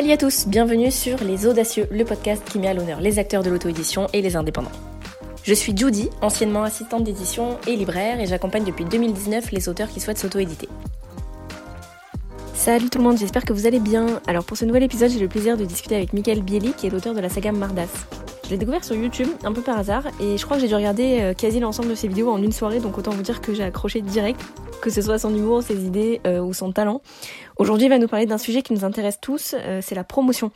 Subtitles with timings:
[0.00, 3.42] Salut à tous, bienvenue sur Les Audacieux, le podcast qui met à l'honneur les acteurs
[3.42, 4.72] de l'auto-édition et les indépendants.
[5.42, 10.00] Je suis Judy, anciennement assistante d'édition et libraire, et j'accompagne depuis 2019 les auteurs qui
[10.00, 10.70] souhaitent s'auto-éditer.
[12.54, 14.22] Salut tout le monde, j'espère que vous allez bien.
[14.26, 16.90] Alors pour ce nouvel épisode, j'ai le plaisir de discuter avec Michael Bieli, qui est
[16.90, 18.06] l'auteur de la saga Mardas.
[18.50, 20.74] Je l'ai découvert sur YouTube, un peu par hasard, et je crois que j'ai dû
[20.74, 23.54] regarder euh, quasi l'ensemble de ses vidéos en une soirée, donc autant vous dire que
[23.54, 24.40] j'ai accroché direct,
[24.82, 27.00] que ce soit son humour, ses idées euh, ou son talent.
[27.58, 30.50] Aujourd'hui, il va nous parler d'un sujet qui nous intéresse tous, euh, c'est la promotion.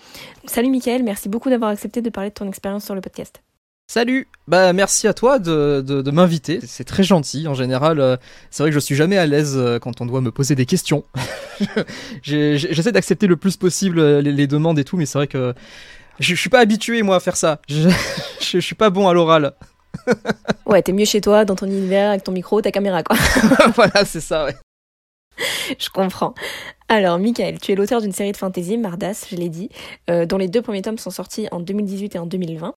[0.45, 3.45] Salut Michael, merci beaucoup d'avoir accepté de parler de ton expérience sur le podcast.
[3.87, 8.19] Salut Bah merci à toi de, de, m'inviter, c'est très gentil en général.
[8.51, 11.05] C'est vrai que je suis jamais à l'aise quand on doit me poser des questions.
[12.23, 15.55] J'essaie d'accepter le plus possible les, demandes et tout, mais c'est vrai que
[16.19, 17.61] je, suis pas habitué moi à faire ça.
[17.69, 17.89] Je,
[18.41, 19.55] je, suis pas bon à l'oral.
[20.67, 23.17] ouais, t'es mieux chez toi, dans ton univers, avec ton micro, ta caméra quoi.
[23.75, 24.55] voilà, c'est ça, ouais.
[25.79, 26.35] je comprends.
[26.89, 29.71] Alors, Michael, tu es l'auteur d'une série de fantasy, Mardas, je l'ai dit,
[30.11, 32.75] euh, dont les deux premiers tomes sont sortis en 2018 et en 2020.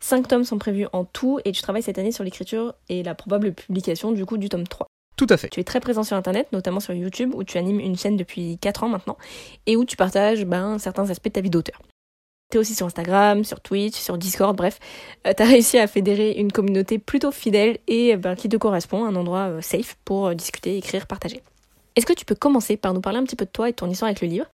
[0.00, 3.14] Cinq tomes sont prévus en tout et tu travailles cette année sur l'écriture et la
[3.14, 4.86] probable publication du coup du tome 3.
[5.16, 5.48] Tout à fait.
[5.48, 8.58] Tu es très présent sur Internet, notamment sur YouTube, où tu animes une chaîne depuis
[8.58, 9.16] 4 ans maintenant,
[9.66, 11.80] et où tu partages ben, certains aspects de ta vie d'auteur.
[12.58, 14.78] Aussi sur Instagram, sur Twitch, sur Discord, bref.
[15.26, 19.04] Euh, tu as réussi à fédérer une communauté plutôt fidèle et ben, qui te correspond,
[19.04, 21.42] un endroit euh, safe pour discuter, écrire, partager.
[21.96, 23.76] Est-ce que tu peux commencer par nous parler un petit peu de toi et de
[23.76, 24.46] ton histoire avec le livre?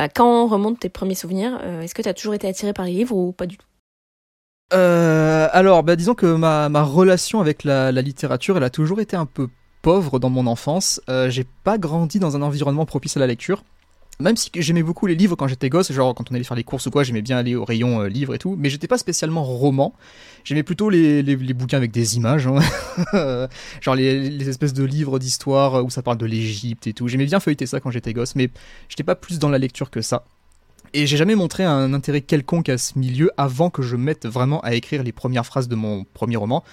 [0.00, 1.58] Euh, Quand remontent tes premiers souvenirs?
[1.62, 3.66] Euh, Est-ce que tu as toujours été attiré par les livres ou pas du tout?
[4.72, 9.26] Euh, alors, bah, disons que ma, relation avec la, littérature, elle a toujours été un
[9.26, 9.48] peu
[9.82, 11.00] pauvre dans mon enfance.
[11.28, 13.62] j'ai pas grandi dans un environnement propice à la lecture
[14.20, 16.64] même si j'aimais beaucoup les livres quand j'étais gosse, genre quand on allait faire les
[16.64, 18.98] courses ou quoi, j'aimais bien aller au rayon euh, livres et tout, mais j'étais pas
[18.98, 19.94] spécialement roman.
[20.44, 22.60] J'aimais plutôt les, les, bouquins avec des images, hein.
[23.80, 27.08] genre les, les, espèces de livres d'histoire où ça parle de l'Égypte et tout.
[27.08, 28.50] J'aimais bien feuilleter ça quand j'étais gosse, mais
[28.88, 30.24] j'étais pas plus dans la lecture que ça.
[30.92, 34.60] Et j'ai jamais montré un intérêt quelconque à ce milieu avant que je mette vraiment
[34.60, 36.64] à écrire les premières phrases de mon premier roman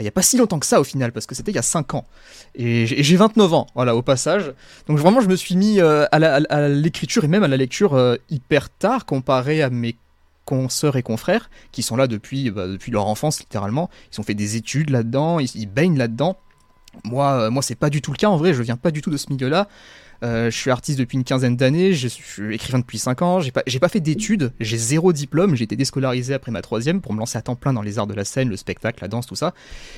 [0.00, 1.58] il n'y a pas si longtemps que ça au final, parce que c'était il y
[1.58, 2.06] a 5 ans.
[2.54, 4.52] Et j'ai 29 ans, voilà, au passage.
[4.86, 8.16] Donc vraiment, je me suis mis euh, à l'écriture et même à la lecture euh,
[8.30, 9.96] hyper tard comparé à mes
[10.44, 13.88] consoeurs et confrères qui sont là depuis, bah, depuis leur enfance littéralement.
[14.12, 16.36] Ils ont fait des études là-dedans, ils, baignent là-dedans.
[17.04, 19.02] Moi, euh, moi c'est pas du tout le cas en vrai, je viens pas du
[19.02, 19.68] tout de ce milieu-là.
[20.22, 23.50] Euh, je suis artiste depuis une quinzaine d'années, je suis écrivain depuis 5 ans, j'ai
[23.52, 27.38] pas, fait d'études, j'ai zéro diplôme, j'ai été déscolarisé après ma troisième pour me lancer
[27.38, 29.54] à temps plein dans les arts de la scène, le spectacle, la danse, tout ça.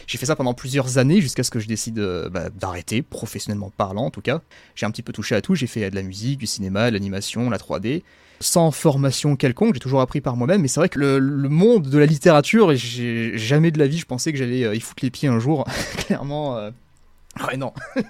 [0.07, 3.73] J'ai fait ça pendant plusieurs années jusqu'à ce que je décide euh, bah, d'arrêter, professionnellement
[3.77, 4.43] parlant en tout cas.
[4.77, 6.95] J'ai un petit peu touché à tout, j'ai fait de la musique, du cinéma, de
[6.95, 8.03] l'animation, la 3D
[8.41, 11.97] sans formation quelconque, j'ai toujours appris par moi-même, mais c'est vrai que le, monde de
[11.97, 15.29] la littérature, j'ai jamais de la vie, je pensais que j'allais y foutre les pieds
[15.29, 15.65] un jour,
[15.97, 16.73] clairement.
[17.47, 17.73] Ouais, non.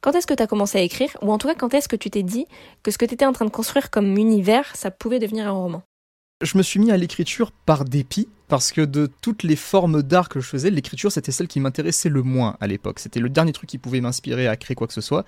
[0.00, 1.96] quand est-ce que tu as commencé à écrire Ou en tout cas, quand est-ce que
[1.96, 2.46] tu t'es dit
[2.82, 5.52] que ce que tu étais en train de construire comme univers, ça pouvait devenir un
[5.52, 5.82] roman?
[6.42, 10.28] Je me suis mis à l'écriture par dépit, parce que de toutes les formes d'art
[10.28, 12.98] que je faisais, l'écriture c'était celle qui m'intéressait le moins à l'époque.
[12.98, 15.24] C'était le dernier truc qui pouvait m'inspirer à créer quoi que ce soit.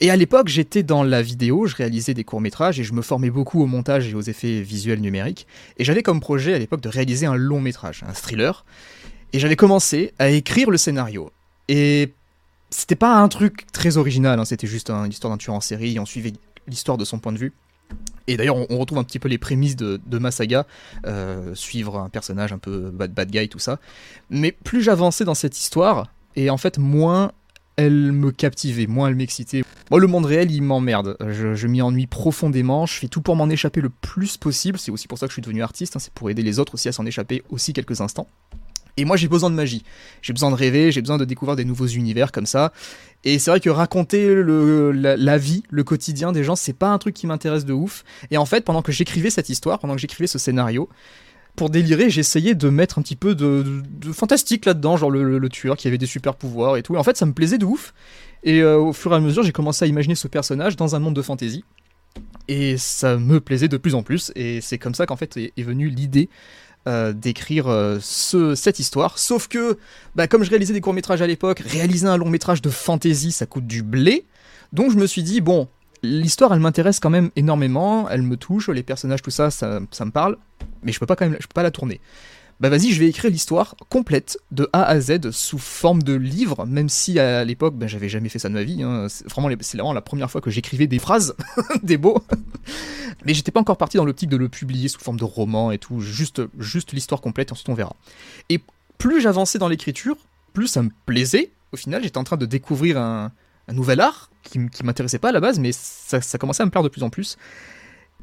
[0.00, 3.30] Et à l'époque, j'étais dans la vidéo, je réalisais des courts-métrages et je me formais
[3.30, 5.46] beaucoup au montage et aux effets visuels numériques.
[5.78, 8.66] Et j'avais comme projet à l'époque de réaliser un long-métrage, un thriller.
[9.32, 11.30] Et j'avais commencé à écrire le scénario.
[11.68, 12.12] Et
[12.70, 15.98] c'était pas un truc très original, hein, c'était juste une histoire d'un tueur en série,
[15.98, 16.32] on suivait
[16.66, 17.52] l'histoire de son point de vue.
[18.26, 20.66] Et d'ailleurs, on, retrouve un petit peu les prémices de, ma saga,
[21.06, 23.78] euh, suivre un personnage un peu bad, guy, tout ça.
[24.28, 27.32] Mais plus j'avançais dans cette histoire, et en fait, moins
[27.76, 29.62] elle me captivait, moins elle m'excitait.
[29.90, 31.16] Moi, le monde réel, il m'emmerde.
[31.26, 32.86] Je, je m'y ennuie profondément.
[32.86, 34.78] Je fais tout pour m'en échapper le plus possible.
[34.78, 35.94] C'est aussi pour ça que je suis devenu artiste.
[35.94, 38.26] Hein, c'est pour aider les autres aussi à s'en échapper aussi quelques instants.
[38.98, 39.84] Et moi, j'ai besoin de magie.
[40.22, 42.72] J'ai besoin de rêver, j'ai besoin de découvrir des nouveaux univers comme ça.
[43.22, 47.14] Et c'est vrai que raconter la, vie, le quotidien des gens, c'est pas un truc
[47.14, 48.04] qui m'intéresse de ouf.
[48.32, 50.88] Et en fait, pendant que j'écrivais cette histoire, pendant que j'écrivais ce scénario,
[51.54, 53.82] pour délirer, j'essayais de mettre un petit peu de,
[54.12, 56.96] fantastique là-dedans, genre le, tueur qui avait des super pouvoirs et tout.
[56.96, 57.94] Et en fait, ça me plaisait de ouf.
[58.42, 60.98] Et euh, au fur et à mesure, j'ai commencé à imaginer ce personnage dans un
[60.98, 61.64] monde de fantasy.
[62.48, 64.32] Et ça me plaisait de plus en plus.
[64.34, 66.28] Et c'est comme ça qu'en fait est venue l'idée
[66.88, 69.18] euh, d'écrire euh, ce, cette histoire.
[69.18, 69.78] Sauf que,
[70.14, 73.66] bah, comme je réalisais des courts-métrages à l'époque, réaliser un long-métrage de fantasy, ça coûte
[73.66, 74.24] du blé.
[74.72, 75.68] Donc je me suis dit, bon,
[76.02, 80.10] l'histoire, elle m'intéresse quand même énormément, elle me touche, les personnages, tout ça, ça, me
[80.10, 80.38] parle,
[80.82, 82.00] mais je peux pas quand même, peux pas la tourner
[82.60, 86.66] bah vas-y, je vais écrire l'histoire complète de A à Z sous forme de livre,
[86.66, 88.82] même si à l'époque, bah, j'avais jamais fait ça de ma vie.
[88.82, 89.06] Hein.
[89.08, 89.48] C'est vraiment,
[89.92, 91.36] la première fois que j'écrivais des phrases,
[91.84, 92.20] des mots.
[93.24, 95.78] Mais j'étais pas encore parti dans l'optique de le publier sous forme de roman et
[95.78, 97.94] tout, juste, juste l'histoire complète, ensuite on verra.
[98.48, 98.60] Et
[98.98, 100.16] plus j'avançais dans l'écriture,
[100.52, 101.50] plus ça me plaisait.
[101.72, 103.30] Au final, j'étais en train de découvrir un,
[103.72, 106.70] nouvel art qui, qui m'intéressait pas à la base, mais ça, ça commençait à me
[106.70, 107.36] plaire de plus en plus.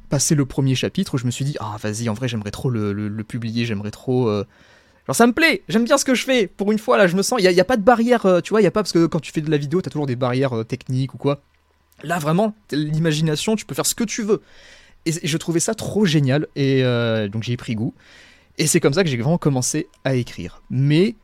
[0.06, 3.24] Passé le premier chapitre, je me suis dit, ah vas-y, en vrai, j'aimerais trop le,
[3.24, 4.28] publier, j'aimerais trop...
[4.28, 4.46] Euh,
[5.08, 6.48] genre ça me plaît, j'aime bien ce que je fais.
[6.48, 7.40] Pour une fois, là, je me sens...
[7.42, 8.82] Il n'y a, pas de barrière, euh, tu vois, il n'y a pas...
[8.82, 11.14] Parce que quand tu fais de la vidéo, tu as toujours des barrières euh, techniques
[11.14, 11.42] ou quoi.
[12.04, 14.42] Là, vraiment, l'imagination, tu peux faire ce que tu veux.
[15.06, 16.82] Et, je trouvais ça trop génial, et
[17.32, 17.94] donc j'ai pris goût.
[18.58, 20.62] Et c'est comme ça que j'ai vraiment commencé à écrire.
[20.70, 21.16] Mais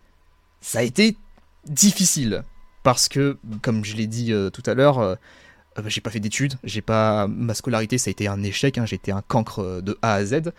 [0.62, 1.18] ça a été
[1.66, 2.44] difficile.
[2.84, 5.18] Parce que, comme je l'ai dit tout à l'heure
[5.80, 8.86] euh, j'ai pas fait d'études, j'ai pas ma scolarité ça a été un échec, hein,
[8.92, 10.52] été un cancre euh, de A à Z.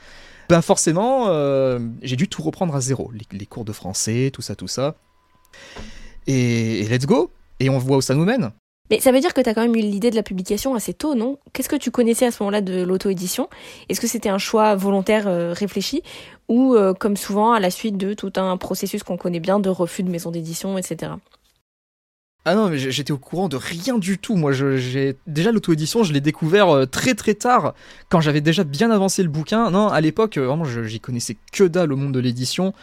[0.48, 4.54] Ben forcément, euh, j'ai dû tout reprendre à zéro, les, cours de français, tout ça,
[4.54, 4.96] tout ça.
[6.26, 7.30] Et, let's go
[7.60, 8.50] Et on voit où ça nous mène.
[8.90, 10.92] Mais ça veut dire que tu as quand même eu l'idée de la publication assez
[10.92, 11.38] tôt, non?
[11.52, 13.48] Qu'est-ce que tu connaissais à ce moment-là de l'auto-édition?
[13.88, 16.02] Est-ce que c'était un choix volontaire réfléchi?
[16.48, 20.02] Ou comme souvent à la suite de tout un processus qu'on connaît bien de refus
[20.02, 21.12] de maison d'édition, etc.
[22.44, 24.34] Ah non, mais j'étais au courant de rien du tout.
[24.34, 27.74] Moi, j'ai déjà l'auto-édition, je l'ai découvert euh, très très tard,
[28.08, 29.70] quand j'avais déjà bien avancé le bouquin.
[29.70, 32.74] Non, à l'époque, euh, vraiment, j'y connaissais que dalle au monde de l'édition,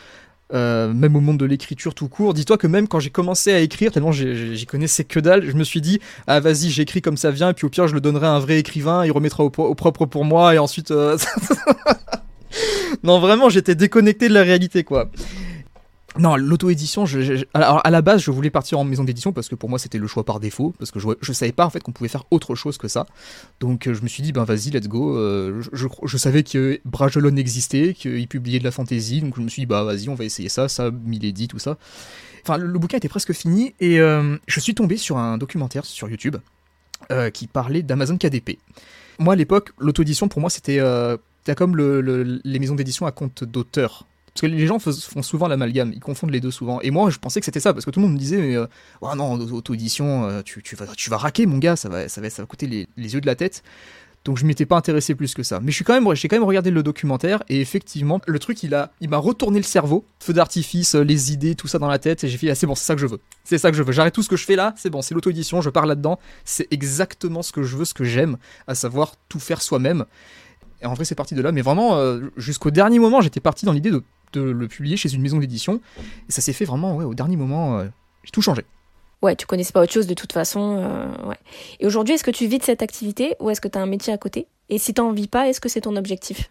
[0.53, 2.33] euh, même au monde de l'écriture tout court.
[2.33, 5.65] Dis-toi que même quand j'ai commencé à écrire, tellement j'y connaissais que dalle, je me
[5.65, 8.31] suis dit, ah vas-y, j'écris comme ça vient, puis au pire, je le donnerai à
[8.31, 10.91] un vrai écrivain, il remettra au, propre pour moi, et ensuite.
[13.03, 15.11] non, vraiment, j'étais déconnecté de la réalité, quoi.
[16.17, 17.05] Non, l'auto-édition,
[17.53, 19.99] alors à la base, je voulais partir en maison d'édition parce que pour moi c'était
[19.99, 22.25] le choix par défaut, parce que je, je savais pas en fait qu'on pouvait faire
[22.31, 23.05] autre chose que ça.
[23.59, 25.17] Donc euh, je me suis dit, ben vas-y, let's go.
[25.17, 29.61] Euh, je, savais que Brajolon existait, qu'il publiait de la fantasy, donc je me suis
[29.61, 31.77] dit, bah vas-y, on va essayer ça, ça, Milady, tout ça.
[32.41, 36.09] Enfin, le, bouquin était presque fini et euh, je suis tombé sur un documentaire sur
[36.09, 36.37] YouTube
[37.33, 38.59] qui parlait d'Amazon KDP.
[39.19, 40.79] Moi à l'époque, l'auto-édition pour moi c'était
[41.55, 44.05] comme les maisons d'édition à compte d'auteur.
[44.39, 46.79] Parce que les gens font souvent l'amalgame, ils confondent les deux souvent.
[46.79, 48.55] Et moi, je pensais que c'était ça, parce que tout le monde me disait, mais
[48.55, 48.67] euh,
[49.01, 52.45] oh non, auto-édition, euh, tu, vas, raquer, mon gars, ça va, ça va, ça va
[52.45, 53.63] coûter les, yeux de la tête.
[54.23, 55.59] Donc je m'étais pas intéressé plus que ça.
[55.59, 58.63] Mais je suis quand même, j'ai quand même regardé le documentaire et effectivement, le truc,
[58.63, 61.89] il a, il m'a retourné le cerveau, feu d'artifice, euh, les idées, tout ça dans
[61.89, 63.19] la tête, et j'ai fait, ah, c'est bon, c'est ça que je veux.
[63.43, 63.91] C'est ça que je veux.
[63.91, 66.17] J'arrête tout ce que je fais là, c'est bon, c'est l'auto-édition, je pars là-dedans.
[66.45, 68.37] C'est exactement ce que je veux, ce que j'aime,
[68.67, 70.05] à savoir tout faire soi-même.
[70.81, 71.51] Et en vrai, c'est parti de là.
[71.51, 71.99] Mais vraiment,
[72.37, 74.01] jusqu'au dernier moment, j'étais parti dans l'idée de
[74.33, 75.81] de le publier chez une maison d'édition.
[76.27, 77.79] Et ça s'est fait vraiment ouais, au dernier moment.
[77.79, 77.85] Euh,
[78.23, 78.63] j'ai tout changé.
[79.21, 80.77] Ouais, tu connaissais pas autre chose de toute façon.
[80.77, 81.37] Euh, ouais.
[81.79, 83.85] Et aujourd'hui, est-ce que tu vis de cette activité ou est-ce que tu as un
[83.85, 84.47] métier à côté?
[84.69, 86.49] Et si tu n'en vis pas, est-ce que c'est ton objectif?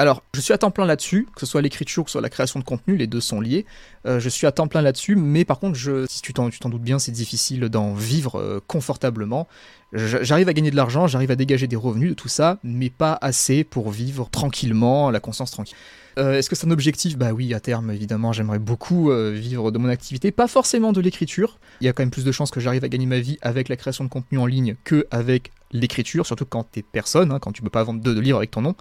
[0.00, 2.30] Alors, je suis à temps plein là-dessus, que ce soit l'écriture, que ce soit la
[2.30, 3.66] création de contenu, les deux sont liés.
[4.06, 6.82] Euh, je suis à temps plein là-dessus, mais par contre, je, si tu t'en, doutes
[6.82, 9.48] bien, c'est difficile d'en vivre confortablement.
[9.92, 13.18] J'arrive à gagner de l'argent, j'arrive à dégager des revenus de tout ça, mais pas
[13.20, 15.76] assez pour vivre tranquillement, la conscience tranquille.
[16.18, 17.16] Euh, est-ce que c'est un objectif?
[17.16, 21.00] Bah oui, à terme, évidemment, j'aimerais beaucoup euh, vivre de mon activité, pas forcément de
[21.00, 21.60] l'écriture.
[21.80, 23.68] Il y a quand même plus de chances que j'arrive à gagner ma vie avec
[23.68, 27.52] la création de contenu en ligne que avec l'écriture, surtout quand t'es personne, hein, quand
[27.52, 28.74] tu peux pas vendre de, livres avec ton nom.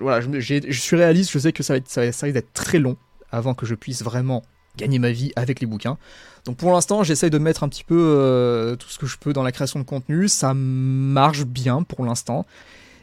[0.00, 2.96] Voilà, je, suis réaliste, je sais que ça, va être, risque d'être très long
[3.30, 4.42] avant que je puisse vraiment
[4.76, 5.98] gagner ma vie avec les bouquins.
[6.46, 9.32] Donc pour l'instant, j'essaye de mettre un petit peu euh, tout ce que je peux
[9.32, 10.26] dans la création de contenu.
[10.26, 12.44] Ça marche bien pour l'instant.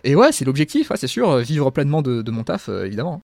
[0.04, 3.22] Et ouais, c'est l'objectif, c'est sûr, vivre pleinement de, mon taf, évidemment.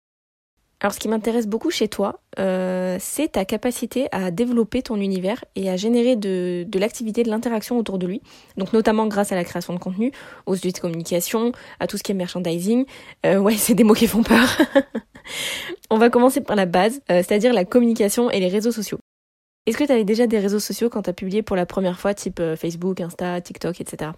[0.81, 5.45] Alors, ce qui m'intéresse beaucoup chez toi, euh, c'est ta capacité à développer ton univers
[5.55, 8.21] et à générer de, l'activité, de l'interaction autour de lui.
[8.57, 10.11] Donc, notamment grâce à la création de contenu,
[10.47, 12.85] aux outils de communication, à tout ce qui est merchandising.
[13.27, 14.57] Euh, ouais, c'est des mots qui font peur.
[15.91, 18.97] On va commencer par la base, euh, c'est-à-dire la communication et les réseaux sociaux.
[19.67, 22.00] Est-ce que tu avais déjà des réseaux sociaux quand tu as publié pour la première
[22.00, 24.13] fois, type Facebook, Insta, TikTok, etc.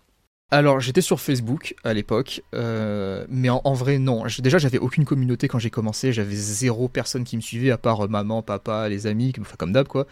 [0.54, 4.26] Alors j'étais sur Facebook à l'époque, euh, mais en, vrai non.
[4.38, 8.02] déjà j'avais aucune communauté quand j'ai commencé, j'avais zéro personne qui me suivait à part
[8.02, 10.06] euh, maman, papa, les amis, enfin, comme d'hab quoi.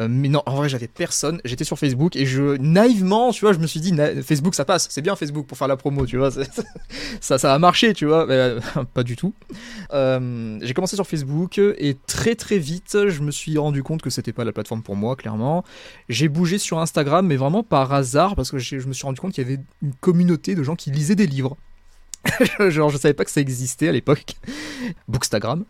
[0.00, 1.40] Euh, mais non, en vrai, j'avais personne.
[1.44, 4.88] J'étais sur Facebook et je, naïvement, tu vois, je me suis dit, Facebook, ça passe.
[4.90, 6.30] C'est bien Facebook pour faire la promo, tu vois.
[7.20, 8.28] ça, ça a marché, tu vois.
[8.30, 8.60] Euh,
[8.94, 9.34] pas du tout.
[9.92, 14.10] Euh, j'ai commencé sur Facebook et très très vite, je me suis rendu compte que
[14.10, 15.64] c'était pas la plateforme pour moi, clairement.
[16.08, 19.32] J'ai bougé sur Instagram, mais vraiment par hasard, parce que je me suis rendu compte
[19.32, 21.56] qu'il y avait une communauté de gens qui lisaient des livres.
[22.68, 24.34] Genre, je savais pas que ça existait à l'époque.
[25.08, 25.64] Bookstagram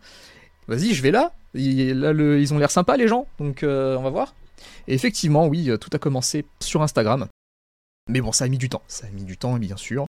[0.67, 1.33] vas-y, je vais là.
[1.53, 4.35] Là ils ont l'air sympas, les gens, donc euh, on va voir.
[4.87, 7.27] Et effectivement, oui, euh, tout a commencé sur Instagram.
[8.09, 8.81] Mais bon, ça a mis du temps.
[8.87, 10.05] Ça a mis du temps, bien sûr.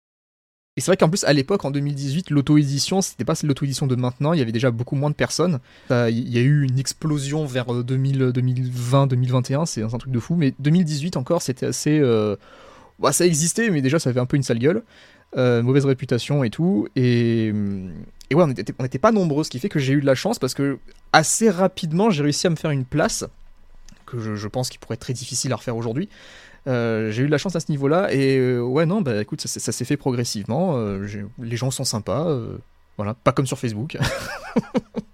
[0.76, 4.32] Et c'est vrai qu'en plus, à l'époque, en 2018, l'auto-édition, c'était pas l'auto-édition de maintenant,
[4.32, 5.60] il y avait déjà beaucoup moins de personnes.
[5.90, 10.34] Il y a eu une explosion vers 2020, 2021, c'est un truc de fou.
[10.34, 11.98] Mais 2018 encore, c'était assez.
[11.98, 12.36] Euh,
[12.98, 14.82] bah, ça existait, mais déjà, ça avait un peu une sale gueule.
[15.36, 16.88] mauvaise réputation et tout.
[16.96, 17.52] Et,
[18.32, 18.46] et ouais, on
[18.82, 20.78] n'était pas nombreux, ce qui fait que j'ai eu de la chance parce que
[21.12, 23.24] assez rapidement, j'ai réussi à me faire une place,
[24.06, 26.08] que je, pense qu'il pourrait être très difficile à refaire aujourd'hui.
[26.66, 29.84] j'ai eu de la chance à ce niveau-là et ouais non bah écoute ça, s'est
[29.84, 30.76] fait progressivement.
[31.38, 32.34] les gens sont sympas,
[32.96, 33.98] voilà, pas comme sur Facebook.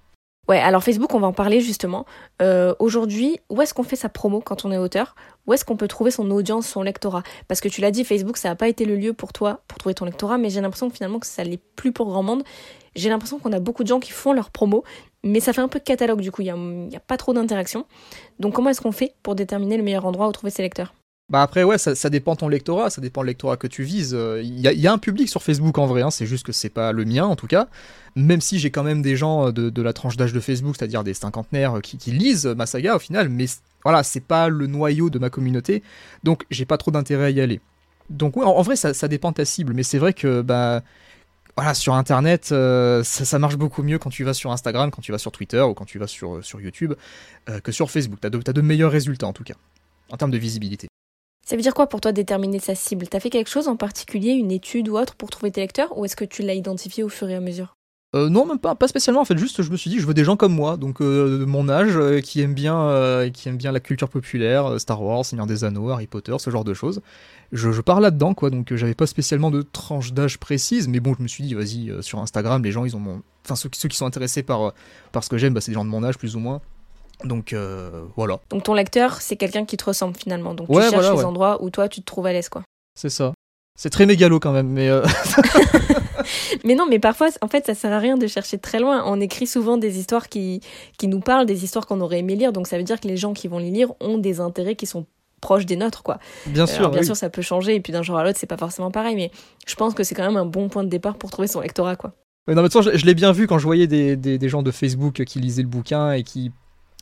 [0.49, 2.07] Ouais, alors Facebook, on va en parler justement.
[2.41, 5.15] Euh, aujourd'hui, où est-ce qu'on fait sa promo quand on est auteur?
[5.47, 7.23] Où est-ce qu'on peut trouver son audience, son lectorat?
[7.49, 9.77] Parce que tu l'as dit, Facebook, ça n'a pas été le lieu pour toi pour
[9.77, 12.45] trouver ton lectorat, mais j'ai l'impression que finalement que ça l'est plus pour grand monde.
[12.99, 14.83] J'ai l'impression qu'on a beaucoup de gens qui font leur promo,
[15.23, 17.87] mais ça fait un peu catalogue du coup, il n'y a, pas trop d'interaction.
[18.41, 20.95] Donc comment est-ce qu'on fait pour déterminer le meilleur endroit où trouver ses lecteurs?
[21.31, 24.19] Bah après ouais, ça, ça, dépend ton lectorat, ça dépend le lectorat que tu vises.
[24.43, 26.91] Il y, a, un public sur Facebook en vrai, hein, c'est juste que c'est pas
[26.91, 27.69] le mien en tout cas.
[28.17, 31.05] Même si j'ai quand même des gens de, de la tranche d'âge de Facebook, c'est-à-dire
[31.05, 33.45] des cinquantenaires qui, qui, lisent ma saga au final, mais
[33.85, 35.85] voilà, c'est pas le noyau de ma communauté,
[36.25, 37.61] donc j'ai pas trop d'intérêt à y aller.
[38.11, 40.83] Donc ouais, en, vrai ça, ça, dépend de ta cible, mais c'est vrai que bah
[41.59, 45.11] voilà, sur Internet, euh, ça, marche beaucoup mieux quand tu vas sur Instagram, quand tu
[45.11, 46.95] vas sur Twitter ou quand tu vas sur, sur YouTube
[47.49, 48.21] euh, que sur Facebook.
[48.21, 49.57] T'as de, de meilleurs résultats en tout cas,
[50.09, 50.87] en termes de visibilité.
[51.45, 53.09] Ça veut dire quoi pour toi déterminer sa cible?
[53.09, 56.05] T'as fait quelque chose en particulier, une étude ou autre pour trouver tes lecteurs ou
[56.05, 57.75] est-ce que tu l'as identifié au fur et à mesure?
[58.17, 59.21] Euh, non, même pas, pas spécialement.
[59.21, 61.41] En fait, juste, je me suis dit, je veux des gens comme moi, donc euh,
[61.41, 65.25] de mon âge, euh, qui aiment bien, qui aiment bien la culture populaire, Star Wars,
[65.25, 67.03] Seigneur des Anneaux, Harry Potter, ce genre de choses.
[67.53, 68.49] Je, je pars là-dedans, quoi.
[68.49, 71.93] Donc, j'avais pas spécialement de tranche d'âge précise, mais bon, je me suis dit, vas-y,
[72.03, 74.73] sur Instagram, les gens, ils ont mon, enfin ceux, ceux qui sont intéressés par,
[75.13, 76.63] par ce que j'aime, bah, c'est des gens de mon âge, plus ou moins.
[77.25, 77.55] Donc
[78.17, 78.39] voilà.
[78.49, 80.55] Donc ton lecteur, c'est quelqu'un qui te ressemble finalement.
[80.55, 81.25] Donc tu cherches voilà, les ouais.
[81.25, 82.63] endroits où toi tu te trouves à l'aise quoi.
[82.95, 83.33] C'est ça.
[83.77, 84.89] C'est très mégalo quand même, mais.
[86.53, 86.57] Euh...
[86.65, 89.03] mais non, mais parfois, en fait, ça sert à rien de chercher très loin.
[89.07, 90.61] On écrit souvent des histoires qui,
[90.99, 92.53] qui nous parlent, des histoires qu'on aurait aimé lire.
[92.53, 94.87] Donc ça veut dire que les gens qui vont les lire ont des intérêts qui
[94.87, 95.07] sont
[95.41, 96.19] proches des nôtres, quoi.
[96.47, 96.81] Bien sûr.
[96.81, 97.07] Alors, bien oui.
[97.07, 99.17] sûr, ça peut changer et puis d'un jour à l'autre, c'est pas forcément pareil.
[99.17, 99.31] Mais
[99.67, 101.97] je pense que c'est quand même un bon point de départ pour trouver son lectorat,
[101.97, 102.13] quoi.
[102.47, 104.17] Mais non, mais de toute façon, je, je l'ai bien vu quand je voyais des,
[104.17, 106.51] des, des gens de Facebook qui lisaient le bouquin et qui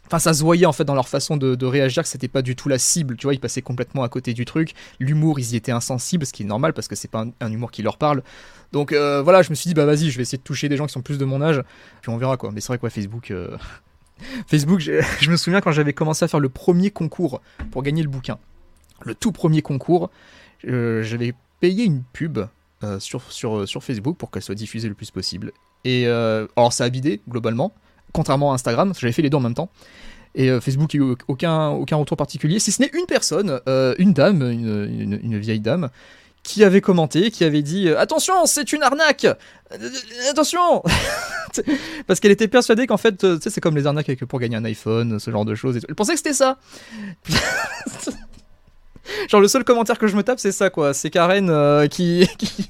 [0.07, 2.55] Enfin, ça se voyait en fait dans leur façon de, réagir que c'était pas du
[2.55, 4.73] tout la cible, tu vois, ils passaient complètement à côté du truc.
[5.01, 7.71] L'humour, ils y étaient insensibles, ce qui est normal parce que c'est pas un, humour
[7.71, 8.23] qui leur parle.
[8.73, 10.77] Donc euh, voilà, je me suis dit, bah vas-y, je vais essayer de toucher des
[10.77, 11.63] gens qui sont plus de mon âge,
[12.03, 12.53] puis on verra quoi.
[12.53, 13.31] Mais c'est vrai que ouais, Facebook.
[13.31, 13.57] Euh...
[14.47, 14.81] Facebook,
[15.21, 18.39] je me souviens quand j'avais commencé à faire le premier concours pour gagner le bouquin.
[19.03, 20.11] Le tout premier concours,
[20.67, 22.39] euh, j'avais payé une pub
[23.01, 25.51] sur, sur, sur Facebook pour qu'elle soit diffusée le plus possible.
[25.85, 27.75] Et alors ça a bidé globalement
[28.17, 29.69] contrairement à Instagram, j'avais fait les deux en même temps.
[30.35, 33.07] Et euh, Facebook, il n'y a eu aucun, aucun retour particulier, si ce n'est une
[33.07, 35.91] personne, euh, une dame, une, vieille dame,
[36.43, 39.27] qui avait commenté, qui avait dit euh, Attention, c'est une arnaque
[40.31, 40.83] Attention
[42.07, 44.65] Parce qu'elle était persuadée qu'en fait, tu sais, c'est comme les arnaques pour gagner un
[44.65, 45.79] iPhone, ce genre de choses.
[45.89, 46.59] Elle pensait que c'était ça
[49.29, 50.95] Genre, le seul commentaire que je me tape, c'est ça, quoi.
[50.95, 52.69] C'est Karen euh, qui, qui,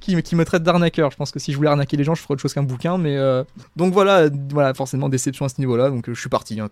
[0.00, 1.10] qui, qui, me traite d'arnaqueur.
[1.10, 2.98] Je pense que si je voulais arnaquer les gens, je ferais autre chose qu'un bouquin.
[2.98, 3.44] Mais euh...
[3.76, 5.90] donc voilà, voilà, forcément déception à ce niveau-là.
[5.90, 6.60] Donc euh, je suis parti.
[6.60, 6.70] Hein.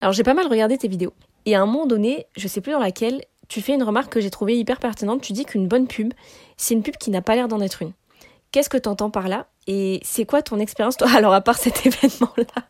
[0.00, 1.14] Alors j'ai pas mal regardé tes vidéos.
[1.44, 4.20] Et à un moment donné, je sais plus dans laquelle, tu fais une remarque que
[4.20, 5.22] j'ai trouvée hyper pertinente.
[5.22, 6.12] Tu dis qu'une bonne pub,
[6.56, 7.92] c'est une pub qui n'a pas l'air d'en être une.
[8.52, 9.46] Qu'est-ce que t'entends par là?
[9.66, 12.62] Et c'est quoi ton expérience, toi, alors à part cet événement-là,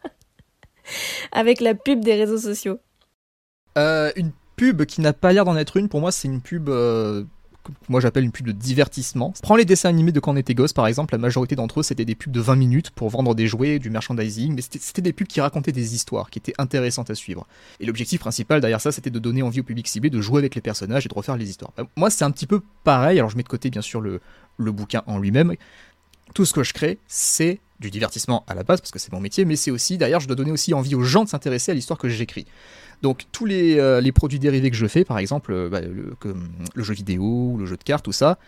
[1.32, 2.78] avec la pub des réseaux sociaux
[3.76, 6.68] euh, Une pub qui n'a pas l'air d'en être une, pour moi, c'est une pub
[6.68, 7.24] euh,
[7.88, 9.32] moi j'appelle une pub de divertissement.
[9.42, 11.82] Prends les dessins animés de quand on était gosse, par exemple, la majorité d'entre eux
[11.82, 15.12] c'était des pubs de 20 minutes pour vendre des jouets, du merchandising, mais c'était des
[15.12, 17.46] pubs qui racontaient des histoires, qui étaient intéressantes à suivre.
[17.80, 20.54] Et l'objectif principal derrière ça, c'était de donner envie au public ciblé de jouer avec
[20.54, 21.72] les personnages et de refaire les histoires.
[21.96, 24.20] moi, c'est un petit peu pareil, alors je mets de côté bien sûr le,
[24.56, 25.54] le bouquin en lui-même.
[26.34, 29.20] Tout ce que je crée, c'est du divertissement à la base, parce que c'est mon
[29.20, 31.74] métier, mais c'est aussi, derrière, je dois donner aussi envie aux gens de s'intéresser à
[31.74, 32.46] l'histoire que j'écris.
[33.02, 36.82] Donc tous les, euh, les, produits dérivés que je fais, par exemple euh, bah, le,
[36.82, 38.38] jeu vidéo, le jeu de cartes, tout ça,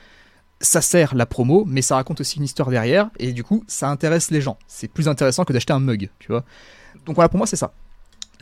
[0.60, 3.88] ça sert la promo, mais ça raconte aussi une histoire derrière, et du coup ça
[3.90, 4.58] intéresse les gens.
[4.66, 6.44] C'est plus intéressant que d'acheter un mug, tu vois.
[7.06, 7.72] Donc voilà, pour moi c'est ça.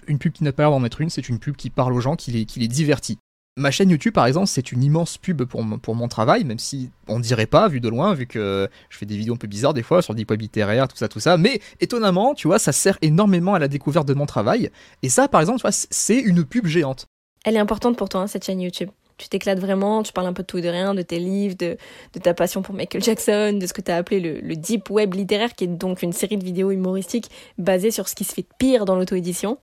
[0.07, 2.01] Une pub qui n'a pas l'air d'en être une, c'est une pub qui parle aux
[2.01, 3.19] gens, qui les, qui les divertit.
[3.59, 7.19] Ma chaîne YouTube, par exemple, c'est une immense pub pour mon, travail, même si on
[7.19, 9.83] dirait pas, vu de loin, vu que je fais des vidéos un peu bizarres des
[9.83, 11.39] fois sur des web littéraires, tout ça, tout ça.
[11.39, 14.71] Mais étonnamment, tu vois, ça sert énormément à la découverte de mon travail.
[15.03, 17.07] Et ça, par exemple, tu vois, c'est une pub géante.
[17.47, 18.91] Elle est importante pour toi, hein, cette chaîne YouTube.
[19.17, 21.57] Tu t'éclates vraiment, tu parles un peu de tout et de rien, de tes livres,
[21.57, 21.79] de,
[22.13, 24.91] de ta passion pour Michael Jackson, de ce que tu as appelé le, le deep
[24.91, 28.35] web littéraire, qui est donc une série de vidéos humoristiques basées sur ce qui se
[28.35, 29.57] fait de pire dans l'auto-édition.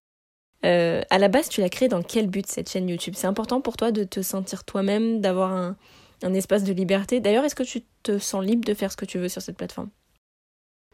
[0.65, 3.15] Euh, à la base, tu l'as créée dans quel but cette chaîne YouTube?
[3.17, 5.75] C'est important pour toi de te sentir toi-même, d'avoir un,
[6.34, 7.20] espace de liberté?
[7.20, 9.58] D'ailleurs, est-ce que tu te sens libre de faire ce que tu veux sur cette
[9.58, 9.89] plateforme?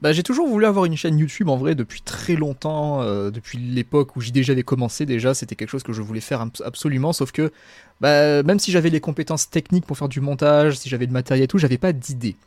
[0.01, 3.57] Bah, j'ai toujours voulu avoir une chaîne YouTube en vrai depuis très longtemps, euh, depuis
[3.57, 7.11] l'époque où j'y déjà avais commencé déjà, c'était quelque chose que je voulais faire absolument,
[7.11, 7.51] sauf que
[7.99, 11.43] bah, même si j'avais les compétences techniques pour faire du montage, si j'avais le matériel
[11.43, 12.37] et tout, j'avais pas d'idée.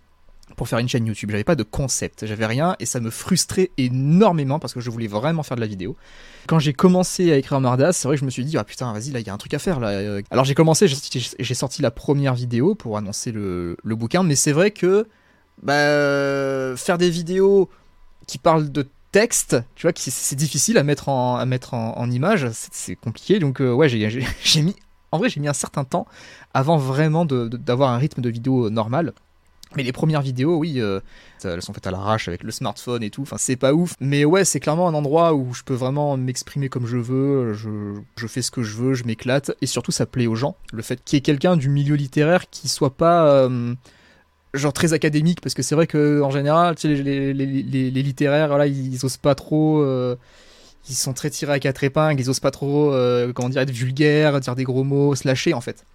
[0.56, 1.30] Pour faire une chaîne YouTube.
[1.30, 5.06] J'avais pas de concept, j'avais rien et ça me frustrait énormément parce que je voulais
[5.06, 5.96] vraiment faire de la vidéo.
[6.46, 8.92] Quand j'ai commencé à écrire Mardas, c'est vrai que je me suis dit ah putain
[8.92, 10.20] vas-y là il y a un truc à faire là.
[10.30, 14.70] Alors j'ai commencé, j'ai sorti la première vidéo pour annoncer le, bouquin, mais c'est vrai
[14.70, 15.06] que
[15.62, 17.68] bah, faire des vidéos
[18.26, 22.48] qui parlent de texte, tu vois, c'est difficile à mettre en, à mettre en, image,
[22.52, 23.38] c'est compliqué.
[23.38, 24.74] Donc euh, ouais, j'ai mis,
[25.12, 26.06] en vrai j'ai mis un certain temps
[26.54, 29.12] avant vraiment d'avoir un rythme de vidéo normal.
[29.76, 31.00] Mais les premières vidéos, oui, euh,
[31.44, 33.22] elles sont faites à l'arrache avec le smartphone et tout.
[33.22, 33.94] Enfin, c'est pas ouf.
[34.00, 37.54] Mais ouais, c'est clairement un endroit où je peux vraiment m'exprimer comme je veux.
[37.54, 39.52] Je, fais ce que je veux, je m'éclate.
[39.60, 40.56] Et surtout, ça plaît aux gens.
[40.72, 43.26] Le fait qu'il y ait quelqu'un du milieu littéraire qui soit pas.
[43.26, 43.74] Euh,
[44.54, 49.02] genre très académique parce que c'est vrai que en général tu sais, les, littéraires ils,
[49.02, 50.14] osent pas trop euh,
[50.90, 52.94] ils sont très tirés à quatre épingles ils osent pas trop
[53.32, 55.86] comment dire être vulgaires dire des gros mots se lâcher en fait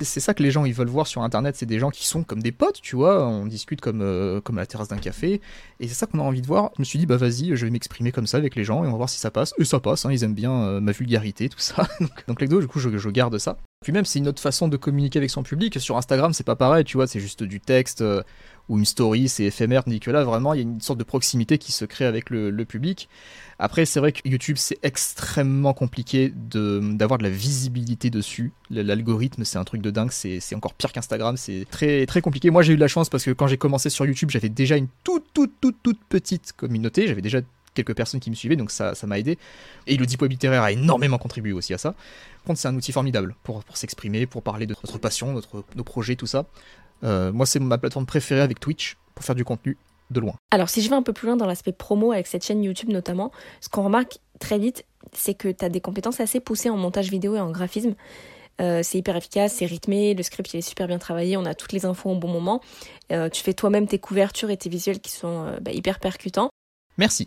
[0.00, 2.24] c'est ça que les gens ils veulent voir sur internet, c'est des gens qui sont
[2.24, 5.40] comme des potes, tu vois, on discute comme, euh, comme à la terrasse d'un café,
[5.80, 6.70] et c'est ça qu'on a envie de voir.
[6.76, 8.88] Je me suis dit, bah vas-y, je vais m'exprimer comme ça avec les gens, et
[8.88, 9.54] on va voir si ça passe.
[9.58, 11.86] Et ça passe, hein, ils aiment bien euh, ma vulgarité, tout ça.
[12.28, 13.56] donc, les deux, du coup, je, je, garde ça.
[13.82, 15.78] Puis même, c'est une autre façon de communiquer avec son public.
[15.80, 18.00] Sur Instagram, c'est pas pareil, tu vois, c'est juste du texte.
[18.00, 18.22] Euh,
[18.68, 21.04] ou une story, c'est éphémère, tandis que là, vraiment, il y a une sorte de
[21.04, 23.08] proximité qui se crée avec le, public.
[23.58, 28.52] Après, c'est vrai que YouTube, c'est extrêmement compliqué d'avoir de, la visibilité dessus.
[28.70, 32.50] L'algorithme, c'est un truc de dingue, c'est encore pire qu'Instagram, c'est très, très compliqué.
[32.50, 34.76] Moi, j'ai eu de la chance parce que quand j'ai commencé sur YouTube, j'avais déjà
[34.76, 37.40] une toute, toute, toute, toute petite communauté, j'avais déjà
[37.74, 39.38] quelques personnes qui me suivaient, donc ça, ça m'a aidé.
[39.86, 41.92] Et le Deep Web littéraire a énormément contribué aussi à ça.
[41.92, 45.64] Par contre, c'est un outil formidable pour, pour s'exprimer, pour parler de notre passion, notre,
[45.74, 46.46] nos projets, tout ça.
[47.02, 49.76] Euh, moi, c'est ma plateforme préférée avec Twitch pour faire du contenu
[50.10, 50.34] de loin.
[50.50, 52.90] Alors, si je vais un peu plus loin dans l'aspect promo avec cette chaîne YouTube
[52.90, 53.30] notamment,
[53.60, 57.10] ce qu'on remarque très vite, c'est que tu as des compétences assez poussées en montage
[57.10, 57.94] vidéo et en graphisme.
[58.60, 61.54] Euh, c'est hyper efficace, c'est rythmé, le script il est super bien travaillé, on a
[61.54, 62.60] toutes les infos au bon moment.
[63.10, 66.50] Euh, tu fais toi-même tes couvertures et tes visuels qui sont bah, hyper percutants.
[66.96, 67.26] Merci.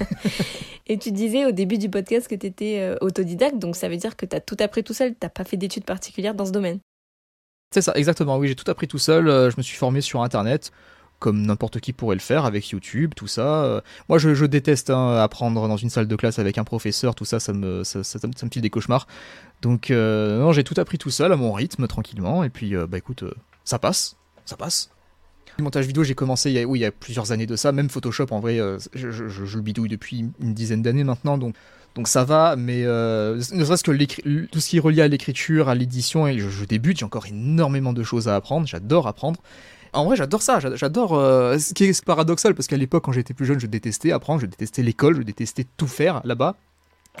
[0.88, 4.16] et tu disais au début du podcast que tu étais autodidacte, donc ça veut dire
[4.16, 6.80] que tu as tout appris tout seul, tu pas fait d'études particulières dans ce domaine.
[7.72, 8.36] C'est ça, exactement.
[8.36, 9.28] Oui, j'ai tout appris tout seul.
[9.28, 10.72] Euh, je me suis formé sur Internet,
[11.22, 13.64] comme n'importe qui pourrait le faire, avec YouTube, tout ça.
[13.64, 13.80] Euh.
[14.08, 17.40] Moi, je, déteste hein, apprendre dans une salle de classe avec un professeur, tout ça,
[17.40, 19.06] ça me, ça, ça, me file des cauchemars.
[19.62, 22.44] Donc, euh, non, j'ai tout appris tout seul, à mon rythme, tranquillement.
[22.44, 23.24] Et puis, bah écoute,
[23.64, 24.90] ça passe, ça passe.
[25.58, 27.72] Le montage vidéo, j'ai commencé il y, a, plusieurs années de ça.
[27.72, 28.58] Même Photoshop, en vrai,
[28.94, 31.38] je, le bidouille depuis une dizaine d'années maintenant.
[31.38, 31.54] Donc,
[31.94, 35.68] donc ça va, mais euh, ne serait-ce que tout ce qui est relié à l'écriture,
[35.68, 39.40] à l'édition, et je, débute, j'ai encore énormément de choses à apprendre, j'adore apprendre.
[39.92, 41.14] En vrai, j'adore ça, j'adore.
[41.14, 44.40] Euh, ce qui est paradoxal, parce qu'à l'époque, quand j'étais plus jeune, je détestais apprendre,
[44.40, 46.56] je détestais l'école, je détestais tout faire là-bas.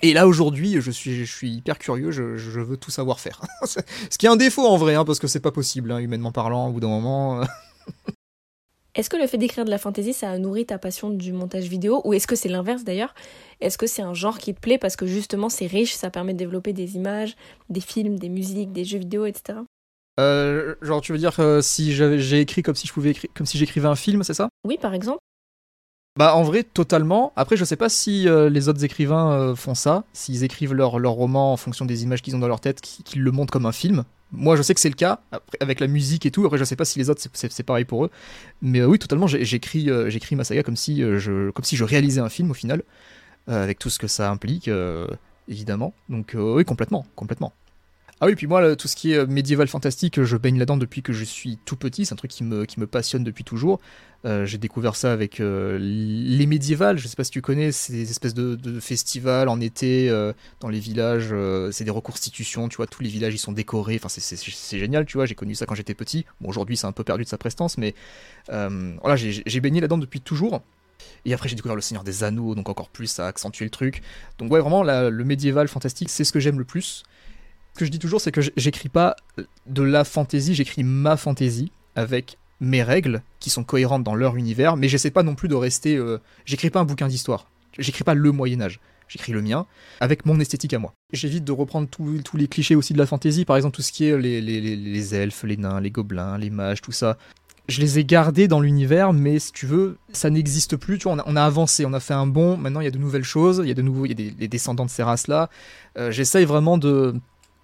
[0.00, 3.42] Et là aujourd'hui, je suis, je suis hyper curieux, je, veux tout savoir faire.
[3.64, 6.32] ce qui est un défaut en vrai, hein, parce que c'est pas possible, hein, humainement
[6.32, 7.42] parlant, au bout d'un moment.
[8.94, 11.64] Est-ce que le fait d'écrire de la fantaisie, ça a nourri ta passion du montage
[11.64, 12.02] vidéo?
[12.04, 13.14] Ou est-ce que c'est l'inverse d'ailleurs?
[13.62, 16.34] Est-ce que c'est un genre qui te plaît parce que justement c'est riche, ça permet
[16.34, 17.34] de développer des images,
[17.70, 19.60] des films, des musiques, des jeux vidéo, etc.
[20.20, 23.46] Euh, genre tu veux dire euh, si j'ai écrit comme si je pouvais écrire, comme
[23.46, 24.48] si j'écrivais un film, c'est ça?
[24.66, 25.20] Oui, par exemple.
[26.18, 27.32] Bah en vrai totalement.
[27.36, 30.98] Après je sais pas si euh, les autres écrivains euh, font ça, s'ils écrivent leur,
[30.98, 33.64] leur roman en fonction des images qu'ils ont dans leur tête, qu'ils le montrent comme
[33.64, 34.04] un film.
[34.34, 35.20] Moi, je sais que c'est le cas,
[35.60, 36.46] avec la musique et tout.
[36.46, 38.10] Après, je sais pas si les autres, c'est pareil pour eux.
[38.62, 42.22] Mais euh, oui, totalement, j'écris j'écris ma saga comme si, je, comme si je réalisais
[42.22, 42.82] un film au final,
[43.46, 44.70] avec tout ce que ça implique,
[45.48, 45.92] évidemment.
[46.08, 47.52] Donc oui, complètement, complètement.
[48.24, 51.12] Ah oui, puis moi, tout ce qui est médiéval fantastique, je baigne là-dedans depuis que
[51.12, 52.06] je suis tout petit.
[52.06, 53.80] C'est un truc qui me, passionne depuis toujours.
[54.24, 56.98] Euh, j'ai découvert ça avec euh, les médiévales.
[56.98, 60.78] Je sais pas si tu connais, des espèces de, festivals en été euh, dans les
[60.78, 61.34] villages.
[61.72, 62.86] c'est des reconstitutions, tu vois.
[62.86, 64.00] Tous les villages ils sont décorés.
[64.00, 65.26] Enfin, c'est génial, tu vois.
[65.26, 66.24] J'ai connu ça quand j'étais petit.
[66.40, 67.92] Bon, aujourd'hui c'est un peu perdu de sa prestance, mais
[68.46, 70.62] voilà, j'ai baigné là-dedans depuis toujours.
[71.24, 73.70] Et après, j'ai découvert Le Seigneur des Anneaux, donc encore plus, ça a accentué le
[73.72, 74.00] truc.
[74.38, 77.02] Donc, ouais, vraiment, le médiéval fantastique, c'est ce que j'aime le plus.
[77.76, 79.16] Que je dis toujours, c'est que j'écris pas
[79.66, 84.76] de la fantaisie, j'écris ma fantaisie avec mes règles qui sont cohérentes dans leur univers,
[84.76, 85.96] mais j'essaie pas non plus de rester.
[85.96, 87.50] Euh, j'écris pas un bouquin d'histoire.
[87.78, 88.80] J'écris pas le Moyen-Âge.
[89.08, 89.66] J'écris le mien
[90.00, 90.94] avec mon esthétique à moi.
[91.12, 94.06] J'évite de reprendre tous les clichés aussi de la fantaisie, par exemple tout ce qui
[94.06, 97.18] est les, les, elfes, les nains, les gobelins, les mages, tout ça.
[97.68, 100.98] Je les ai gardés dans l'univers, mais si tu veux, ça n'existe plus.
[100.98, 102.56] Tu vois, on a, avancé, on a fait un bond.
[102.56, 103.60] Maintenant, il y a de nouvelles choses.
[103.62, 105.50] Il y a de nouveaux, il y a des, descendants de ces races-là.
[105.98, 107.14] Euh, j'essaye vraiment de,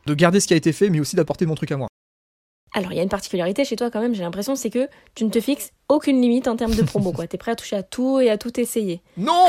[0.09, 1.89] de garder ce qui a été fait, mais aussi d'apporter mon truc à moi.
[2.75, 5.25] Alors, il y a une particularité chez toi quand même, j'ai l'impression, c'est que tu
[5.25, 7.27] ne te fixes aucune limite en termes de promo, quoi.
[7.27, 9.01] T'es prêt à toucher à tout et à tout essayer.
[9.17, 9.47] Non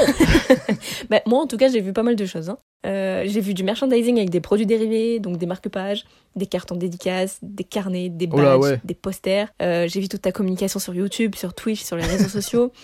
[1.10, 2.50] bah, Moi, en tout cas, j'ai vu pas mal de choses.
[2.50, 2.58] Hein.
[2.86, 6.06] Euh, j'ai vu du merchandising avec des produits dérivés, donc des marque-pages,
[6.38, 8.82] des cartes en dédicace, des carnets, des Oh là, badges, ouais.
[8.86, 9.50] des posters.
[9.62, 12.72] Euh, j'ai vu toute ta communication sur YouTube, sur Twitch, sur les réseaux sociaux.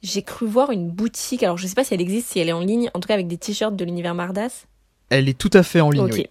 [0.00, 2.52] J'ai cru voir une boutique, alors je sais pas si elle existe, si elle est
[2.52, 4.66] en ligne, en tout cas avec des t-shirts de l'univers Mardas.
[5.10, 6.04] Elle est tout à fait en ligne.
[6.12, 6.26] Oui.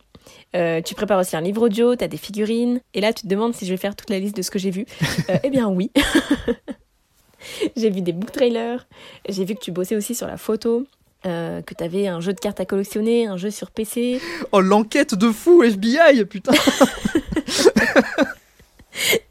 [0.56, 3.54] Euh, tu prépares aussi un livre audio, t'as des figurines, et là tu te demandes
[3.54, 4.86] si je vais faire toute la liste de ce que j'ai vu.
[5.30, 5.92] Euh, eh bien oui.
[7.76, 8.88] j'ai vu des book trailers,
[9.28, 10.86] j'ai vu que tu bossais aussi sur la photo,
[11.26, 14.22] euh, que t'avais un jeu de cartes à collectionner, un jeu sur PC.
[14.52, 16.54] Oh, l'enquête de fou, FBI, putain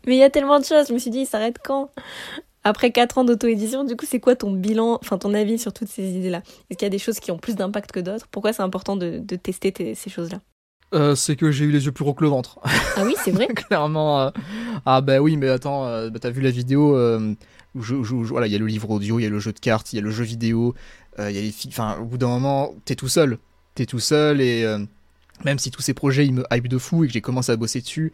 [0.07, 1.91] Mais il y a tellement de choses, je me suis dit, il s'arrête quand?
[2.63, 5.89] Après 4 ans d'auto-édition, du coup, c'est quoi ton bilan, enfin ton avis sur toutes
[5.89, 6.43] ces idées-là?
[6.69, 8.27] Est-ce qu'il y a des choses qui ont plus d'impact que d'autres?
[8.31, 10.41] Pourquoi c'est important de, de tester tes- ces choses-là?
[10.95, 12.59] Euh, C'est que j'ai eu les yeux plus gros que le ventre.
[12.97, 14.21] Ah oui, c'est vrai Clairement.
[14.23, 14.31] euh,
[14.85, 16.97] Ah bah oui, mais attends, euh, bah, t'as vu la vidéo
[17.75, 19.39] où je, je- je- voilà, il y a le livre audio, il y a le
[19.39, 20.75] jeu de cartes, il y a le jeu vidéo,
[21.19, 21.71] il y a les filles.
[21.73, 23.39] Enfin, au bout d'un moment, t'es tout seul.
[23.75, 24.65] T'es tout seul et
[25.45, 27.57] même si tous ces projets ils me hype de fou et que j'ai commencé à
[27.57, 28.13] bosser dessus,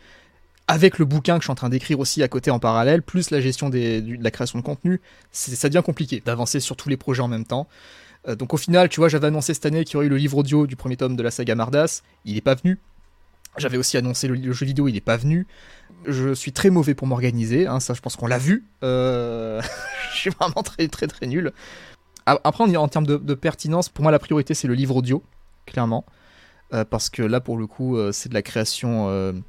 [0.66, 3.30] avec le bouquin que je suis en train d'écrire aussi à côté en parallèle, plus
[3.30, 6.88] la gestion des, du- de la création de contenu, ça devient compliqué d'avancer sur tous
[6.88, 7.68] les projets en même temps.
[8.28, 10.16] Euh, donc au final, tu vois, j'avais annoncé cette année qu'il y aurait eu le
[10.16, 12.78] livre audio du premier tome de la saga Mardas, il n'est pas venu.
[13.58, 15.46] J'avais aussi annoncé le, jeu vidéo, il n'est pas venu.
[16.06, 18.64] Je suis très mauvais pour m'organiser, hein, ça je pense qu'on l'a vu.
[18.82, 19.60] Euh,
[20.12, 21.52] je suis vraiment très très très nul.
[22.24, 25.22] Après, en termes de, pertinence, pour moi la priorité c'est le livre audio,
[25.66, 26.06] clairement.
[26.72, 29.42] Euh, parce que là pour le coup c'est de la création...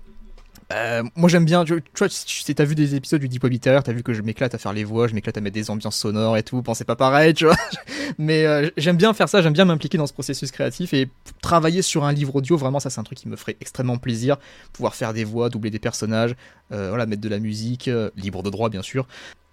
[0.73, 3.53] euh, moi j'aime bien, tu, tu vois, si t'as vu des épisodes du Deep Web
[3.59, 5.97] t'as vu que je m'éclate à faire les voix, je m'éclate à mettre des ambiances
[5.97, 7.55] sonores et tout, bon pas pareil, tu vois.
[8.17, 11.09] Mais euh, j'aime bien faire ça, j'aime bien m'impliquer dans ce processus créatif et
[11.41, 14.37] travailler sur un livre audio, vraiment ça c'est un truc qui me ferait extrêmement plaisir.
[14.71, 16.35] Pouvoir faire des voix, doubler des personnages,
[16.71, 19.07] euh, voilà, mettre de la musique, libre de droit bien sûr.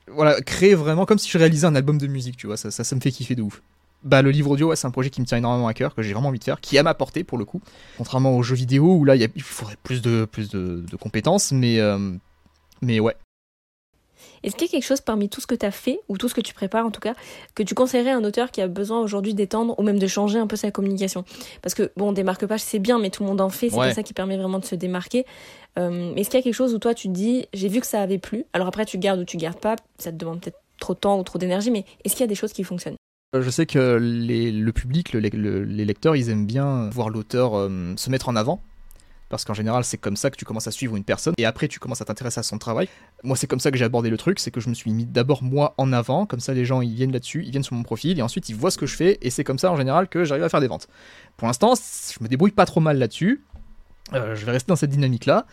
[0.08, 2.82] Voilà, créer vraiment comme si je réalisais un album de musique, tu vois, ça, ça,
[2.82, 3.62] ça me fait kiffer de ouf.
[4.02, 6.00] Bah le livre audio, ouais, c'est un projet qui me tient énormément à cœur, que
[6.02, 7.60] j'ai vraiment envie de faire, qui à ma portée pour le coup.
[7.98, 11.52] Contrairement aux jeux vidéo où là il a- faudrait plus de, plus de, de compétences,
[11.52, 12.12] mais, euh,
[12.80, 13.14] mais ouais.
[14.42, 16.30] Est-ce qu'il y a quelque chose parmi tout ce que tu as fait, ou tout
[16.30, 17.12] ce que tu prépares en tout cas,
[17.54, 20.38] que tu conseillerais à un auteur qui a besoin aujourd'hui d'étendre ou même de changer
[20.38, 21.24] un peu sa communication?
[21.60, 23.88] Parce que, bon, des marque-pages c'est bien, mais tout le monde en fait, c'est Ouais.
[23.88, 25.26] pas ça qui permet vraiment de se démarquer.
[25.78, 27.86] Euh, Est-ce qu'il y a quelque chose où toi tu te dis, j'ai vu que
[27.86, 30.58] ça avait plu, alors après tu gardes ou tu gardes pas, ça te demande peut-être
[30.78, 32.96] trop de temps ou trop d'énergie, mais est-ce qu'il y a des choses qui fonctionnent?
[33.38, 37.94] Je sais que le public, le- le- les lecteurs, ils aiment bien voir l'auteur euh,
[37.96, 38.60] se mettre en avant.
[39.28, 41.68] Parce qu'en général, c'est comme ça que tu commences à suivre une personne et après
[41.68, 42.88] tu commences à t'intéresser à son travail.
[43.22, 45.06] Moi, c'est comme ça que j'ai abordé le truc, c'est que je me suis mis
[45.06, 47.84] d'abord moi en avant, comme ça les gens ils viennent là-dessus, ils viennent sur mon
[47.84, 50.08] profil et ensuite ils voient ce que je fais et c'est comme ça en général
[50.08, 50.88] que j'arrive à faire des ventes.
[51.36, 53.44] Pour l'instant, je me débrouille pas trop mal là-dessus.
[54.14, 55.46] Euh, je vais rester dans cette dynamique-là.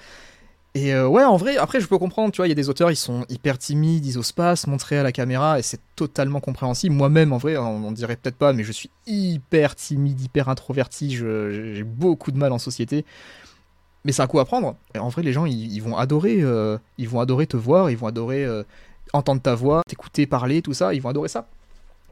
[0.78, 2.70] Et euh, ouais, en vrai, après, je peux comprendre, tu vois, il y a des
[2.70, 5.80] auteurs, ils sont hyper timides, ils osent pas se montrer à la caméra, et c'est
[5.96, 6.94] totalement compréhensible.
[6.94, 11.16] Moi-même, en vrai, on, on dirait peut-être pas, mais je suis hyper timide, hyper introverti,
[11.16, 13.06] j'ai beaucoup de mal en société.
[14.06, 14.76] Mais c'est un coup à prendre.
[14.94, 17.98] Et en vrai, les gens, ils, vont adorer, euh, ils vont adorer te voir, ils
[17.98, 18.62] vont adorer euh,
[19.14, 21.48] entendre ta voix, t'écouter parler, tout ça, ils vont adorer ça.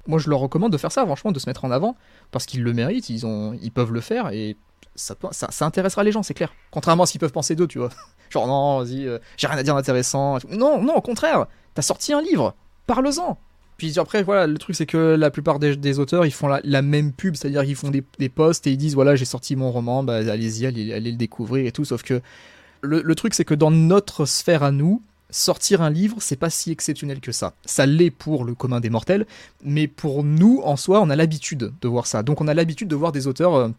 [0.07, 1.95] Moi, je leur recommande de faire ça, franchement, de se mettre en avant,
[2.31, 4.57] parce qu'ils le méritent, ils, ont, ils peuvent le faire, et
[4.95, 6.51] ça, ça intéressera les gens, c'est clair.
[6.71, 7.91] Contrairement à ce qu'ils peuvent penser d'eux, tu vois.
[8.35, 10.39] Genre, non, vas-y, euh, j'ai rien à dire d'intéressant.
[10.49, 12.53] Non, non, au contraire, t'as sorti un livre,
[12.85, 13.37] parle-en.
[13.77, 17.13] Puis après, voilà, le truc, c'est que la plupart des, auteurs, ils font la, même
[17.13, 20.03] pub, c'est-à-dire qu'ils font des, des posts et ils disent, voilà, j'ai sorti mon roman,
[20.03, 21.85] bah, allez-y, allez, allez le découvrir et tout.
[21.85, 22.21] Sauf que
[22.81, 26.49] le, le truc, c'est que dans notre sphère à nous, sortir un livre, c'est pas
[26.49, 27.53] si exceptionnel que ça.
[27.65, 29.25] Ça l'est pour le commun des mortels,
[29.63, 32.21] mais pour nous, en soi, on a l'habitude de voir ça.
[32.21, 33.69] Donc on a l'habitude de voir des auteurs euh,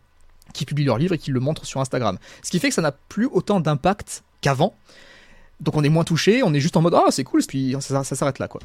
[0.52, 2.18] qui publient leurs livres et qui le montrent sur Instagram.
[2.42, 4.74] Ce qui fait que ça n'a plus autant d'impact qu'avant.
[5.60, 8.04] Donc on est moins touché, on est juste en mode ah c'est cool, puis ça,
[8.04, 8.60] s'arrête là quoi.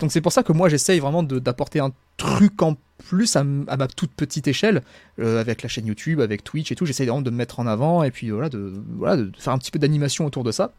[0.00, 3.88] Donc c'est pour ça que moi j'essaye vraiment d'apporter un truc en plus à, ma
[3.88, 4.82] toute petite échelle,
[5.20, 7.66] euh, avec la chaîne YouTube, avec Twitch et tout, j'essaye vraiment de me mettre en
[7.66, 10.72] avant et puis voilà, de, de faire un petit peu d'animation autour de ça.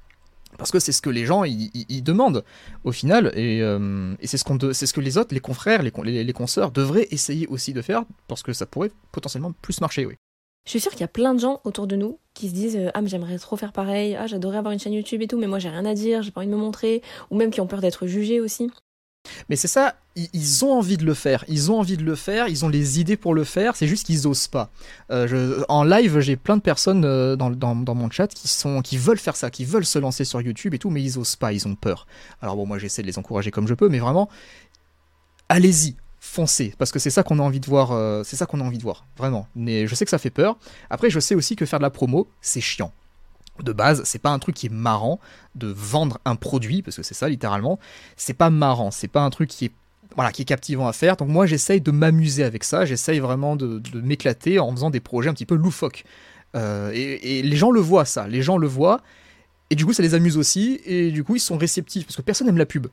[0.57, 2.43] Parce que c'est ce que les gens ils, demandent
[2.83, 6.71] au final, et, euh, c'est ce, que les autres, les confrères, les, les, les consoeurs
[6.71, 10.15] devraient essayer aussi de faire, parce que ça pourrait potentiellement plus marcher, oui.
[10.65, 12.75] Je suis sûre qu'il y a plein de gens autour de nous qui se disent
[12.75, 15.37] euh, Ah, mais j'aimerais trop faire pareil, ah, j'adorerais avoir une chaîne YouTube et tout,
[15.37, 17.61] mais moi j'ai rien à dire, j'ai pas envie de me montrer, ou même qui
[17.61, 18.69] ont peur d'être jugés aussi.
[19.49, 22.47] Mais c'est ça, ils, ont envie de le faire, ils ont envie de le faire,
[22.47, 24.69] ils ont les idées pour le faire, c'est juste qu'ils osent pas.
[25.11, 28.49] Euh, en live, j'ai plein de personnes euh, dans, mon chat qui,
[28.83, 31.35] qui veulent faire ça, qui veulent se lancer sur YouTube et tout, mais ils osent
[31.35, 32.07] pas, ils ont peur.
[32.41, 34.29] Alors bon, moi j'essaie de les encourager comme je peux, mais vraiment,
[35.49, 38.59] allez-y, foncez, parce que c'est ça qu'on a envie de voir, euh, c'est ça qu'on
[38.59, 39.47] a envie de voir, vraiment.
[39.55, 40.57] Mais je sais que ça fait peur.
[40.89, 42.91] Après, je sais aussi que faire de la promo, c'est chiant.
[43.63, 45.19] De base, c'est pas un truc qui est marrant
[45.55, 47.79] de vendre un produit, parce que c'est ça littéralement.
[48.15, 49.71] C'est pas marrant, c'est pas un truc qui est
[50.15, 51.15] voilà, qui est captivant à faire.
[51.15, 52.85] Donc moi, j'essaye de m'amuser avec ça.
[52.85, 56.05] J'essaye vraiment de, m'éclater en faisant des projets un petit peu loufoques.
[56.55, 58.27] Euh, et, et, les gens le voient, ça.
[58.27, 59.01] Les gens le voient.
[59.69, 60.79] Et du coup, ça les amuse aussi.
[60.85, 62.05] Et du coup, ils sont réceptifs.
[62.07, 62.87] Parce que personne n'aime la pub.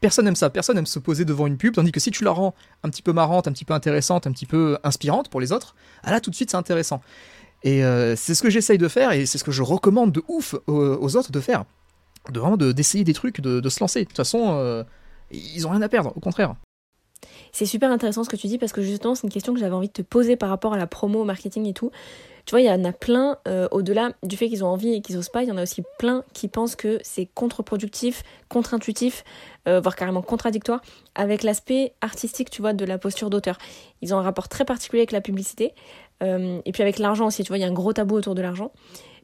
[0.00, 0.50] Personne n'aime ça.
[0.50, 1.74] Personne n'aime se poser devant une pub.
[1.74, 4.32] Tandis que si tu la rends un petit peu marrante, un petit peu intéressante, un
[4.32, 7.00] petit peu inspirante pour les autres, ah là, tout de suite, c'est intéressant.
[7.62, 9.12] Et euh, c'est ce que j'essaye de faire.
[9.12, 11.64] Et c'est ce que je recommande de ouf aux, autres de faire.
[12.30, 14.00] De vraiment d'essayer des trucs, de, de, se lancer.
[14.00, 14.84] De toute façon, euh,
[15.30, 16.12] ils ont rien à perdre.
[16.16, 16.54] Au contraire.
[17.52, 19.74] C'est super intéressant ce que tu dis parce que justement c'est une question que j'avais
[19.74, 21.90] envie de te poser par rapport à la promo, au marketing et tout.
[22.46, 25.00] Tu vois, il y en a plein, euh, au-delà du fait qu'ils ont envie et
[25.02, 29.24] qu'ils osent pas, il y en a aussi plein qui pensent que c'est contre-productif, contre-intuitif,
[29.68, 30.80] euh, voire carrément contradictoire
[31.14, 33.58] avec l'aspect artistique, tu vois, de la posture d'auteur.
[34.02, 35.74] Ils ont un rapport très particulier avec la publicité
[36.22, 38.34] euh, et puis avec l'argent aussi, tu vois, il y a un gros tabou autour
[38.34, 38.72] de l'argent.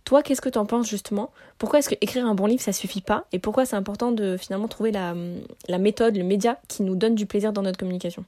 [0.05, 1.33] Toi, qu'est-ce que tu en penses justement?
[1.59, 3.26] Pourquoi est-ce que écrire un bon livre, ça suffit pas?
[3.33, 5.14] Et pourquoi c'est important de finalement trouver la,
[5.68, 8.24] la méthode, le média qui nous donne du plaisir dans notre communication?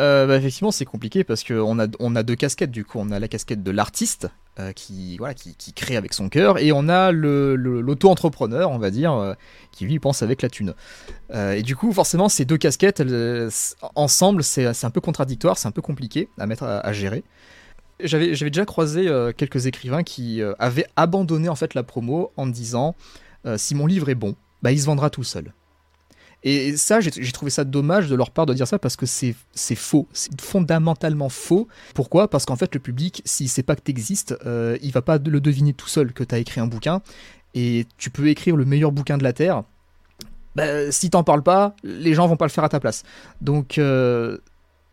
[0.00, 2.98] Euh, bah, effectivement, c'est compliqué parce qu'on a, deux casquettes du coup.
[2.98, 4.28] On a la casquette de l'artiste
[4.58, 5.18] euh, qui,
[5.74, 9.34] crée avec son cœur et on a l'auto-entrepreneur, on va dire, euh,
[9.70, 10.74] qui lui pense avec la thune.
[11.34, 13.02] Et du coup, forcément, ces deux casquettes,
[13.94, 17.24] ensemble, c'est un peu contradictoire, c'est un peu compliqué à mettre gérer.
[18.00, 22.94] J'avais déjà croisé quelques écrivains qui avaient abandonné en fait la promo en disant
[23.56, 25.52] si mon livre est bon, bah, il se vendra tout seul.
[26.44, 29.34] Et ça, j'ai trouvé ça dommage de leur part de dire ça parce que c'est
[29.76, 30.08] faux.
[30.12, 31.68] C'est fondamentalement faux.
[31.94, 32.28] Pourquoi?
[32.28, 35.40] Parce qu'en fait, le public, s'il sait pas que t'existes, euh, il va pas le
[35.40, 37.00] deviner tout seul que t'as écrit un bouquin.
[37.54, 39.62] Et tu peux écrire le meilleur bouquin de la Terre.
[40.56, 43.04] Bah, si t'en parles pas, les gens vont pas le faire à ta place.
[43.40, 44.38] Donc, euh,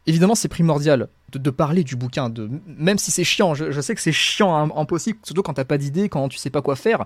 [0.06, 2.30] évidemment, c'est primordial de, parler du bouquin.
[2.30, 5.54] De, même si c'est chiant, je, sais que c'est chiant hein, en possible, surtout quand
[5.54, 7.06] t'as pas d'idée, quand tu sais pas quoi faire.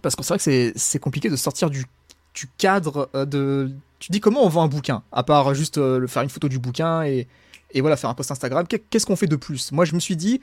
[0.00, 1.84] Parce que c'est vrai que c'est compliqué de sortir du
[2.32, 3.70] tu cadres euh, de.
[3.98, 6.58] Tu dis comment on vend un bouquin, à part juste euh, faire une photo du
[6.58, 7.28] bouquin et,
[7.72, 8.66] et voilà, faire un post Instagram.
[8.66, 9.70] Qu'est-ce qu'on fait de plus?
[9.70, 10.40] Moi, je me suis dit,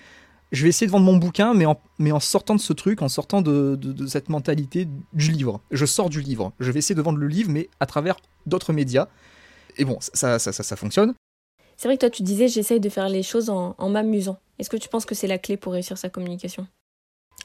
[0.52, 3.02] je vais essayer de vendre mon bouquin, mais en, mais en sortant de ce truc,
[3.02, 5.62] en sortant de, de, de, cette mentalité du livre.
[5.72, 6.54] Je sors du livre.
[6.60, 9.08] Je vais essayer de vendre le livre, mais à travers d'autres médias.
[9.78, 11.14] Et bon, ça, ça, ça, ça fonctionne.
[11.78, 14.40] C'est vrai que toi, tu disais, j'essaye de faire les choses en, en m'amusant.
[14.58, 16.68] Est-ce que tu penses que c'est la clé pour réussir sa communication?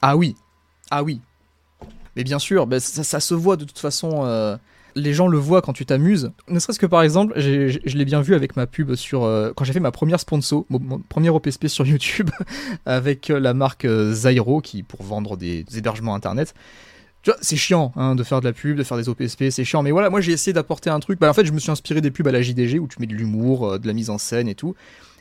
[0.01, 0.35] Ah oui.
[0.91, 1.21] Ah oui.
[2.15, 4.21] Mais bien sûr, bah, ça, se voit de toute façon.
[4.23, 4.57] Euh,
[4.97, 6.31] les gens le voient quand tu t'amuses.
[6.47, 9.23] Ne serait-ce que par exemple, je l'ai bien vu avec ma pub sur.
[9.23, 12.29] Euh, quand j'ai fait ma première sponsor, mon, premier OPSP sur YouTube,
[12.85, 16.53] avec euh, la marque Zyro, qui pour vendre des, des hébergements internet.
[17.23, 19.65] Tu vois, c'est chiant hein, de faire de la pub, de faire des OPSP, c'est
[19.65, 19.81] chiant.
[19.81, 21.19] Mais voilà, moi j'ai essayé d'apporter un truc.
[21.19, 23.07] Bah, en fait, je me suis inspiré des pubs à la JDG où tu mets
[23.07, 24.75] de l'humour, de la mise en scène et tout.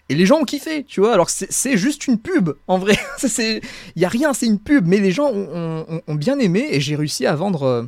[0.08, 1.14] Et les gens ont kiffé, tu vois.
[1.14, 2.96] Alors c'est juste une pub, en vrai.
[3.38, 4.86] Il y a rien, c'est une pub.
[4.86, 7.62] Mais les gens ont, bien aimé et j'ai réussi à vendre.
[7.62, 7.82] Euh,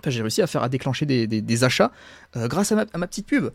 [0.00, 1.92] enfin, j'ai réussi à faire à déclencher des, achats
[2.36, 3.50] euh, grâce à ma, petite pub.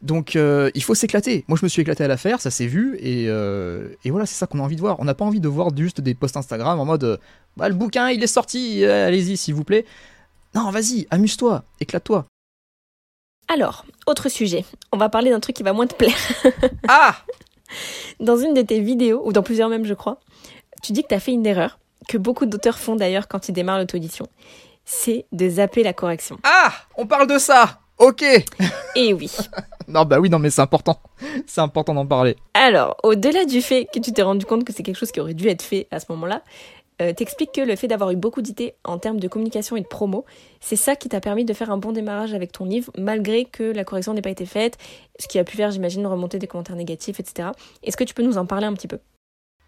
[0.00, 1.44] Donc euh, il faut s'éclater.
[1.48, 4.36] Moi je me suis éclaté à la faire, ça s'est vu et, et, voilà c'est
[4.36, 5.00] ça qu'on a envie de voir.
[5.00, 7.18] On n'a pas envie de voir juste des posts Instagram en mode
[7.56, 9.84] bah, le bouquin il est sorti, allez-y s'il vous plaît.
[10.54, 12.26] Non vas-y, amuse-toi, éclate-toi.
[13.48, 14.64] Alors, autre sujet.
[14.92, 16.18] On va parler d'un truc qui va moins te plaire.
[16.88, 17.16] ah
[18.20, 20.18] Dans une de tes vidéos, ou dans plusieurs même je crois,
[20.82, 23.52] tu dis que tu as fait une erreur, que beaucoup d'auteurs font d'ailleurs quand ils
[23.52, 24.26] démarrent l'auto-édition.
[24.84, 26.38] C'est de zapper la correction.
[26.42, 28.22] Ah On parle de ça Ok
[28.94, 29.30] Et oui.
[29.88, 31.00] non, bah oui, non, mais c'est important.
[31.46, 32.36] C'est important d'en parler.
[32.54, 35.34] Alors, au-delà du fait que tu t'es rendu compte que c'est quelque chose qui aurait
[35.34, 36.42] dû être fait à ce moment-là,
[37.00, 39.86] euh, t'expliques que le fait d'avoir eu beaucoup d'idées en termes de communication et de
[39.86, 40.24] promo,
[40.60, 43.62] c'est ça qui t'a permis de faire un bon démarrage avec ton livre, malgré que
[43.62, 44.78] la correction n'ait pas été faite,
[45.18, 47.50] ce qui a pu faire, j'imagine, remonter des commentaires négatifs, etc.
[47.82, 48.98] Est-ce que tu peux nous en parler un petit peu?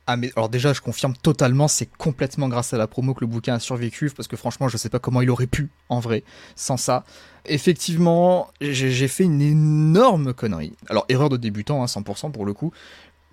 [0.06, 3.28] Ah mais alors déjà je confirme totalement c'est complètement grâce à la promo que le
[3.28, 6.24] bouquin a survécu parce que franchement je sais pas comment il aurait pu en vrai
[6.56, 7.04] sans ça.
[7.44, 10.72] Effectivement j'ai fait une énorme connerie.
[10.88, 12.72] Alors erreur de débutant hein, 100% pour le coup.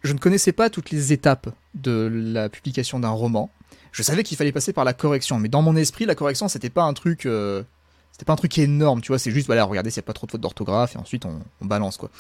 [0.04, 3.50] Je ne connaissais pas toutes les étapes de la publication d'un roman
[3.98, 6.70] je savais qu'il fallait passer par la correction, mais dans mon esprit, la correction, c'était
[6.70, 7.64] pas un truc, euh,
[8.12, 10.14] c'était pas un truc énorme, tu vois, c'est juste, voilà, regardez s'il n'y a pas
[10.14, 12.12] trop de fautes d'orthographe, et ensuite on, balance, quoi.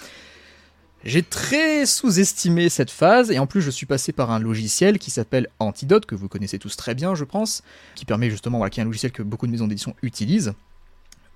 [1.03, 5.11] J'ai très sous-estimé cette phase, et en plus, je suis passé par un logiciel qui
[5.11, 7.61] s'appelle Antidote, que vous connaissez tous très bien, je pense,
[7.93, 10.53] qui permet justement, voilà, qui est un logiciel que beaucoup de maisons d'édition utilisent.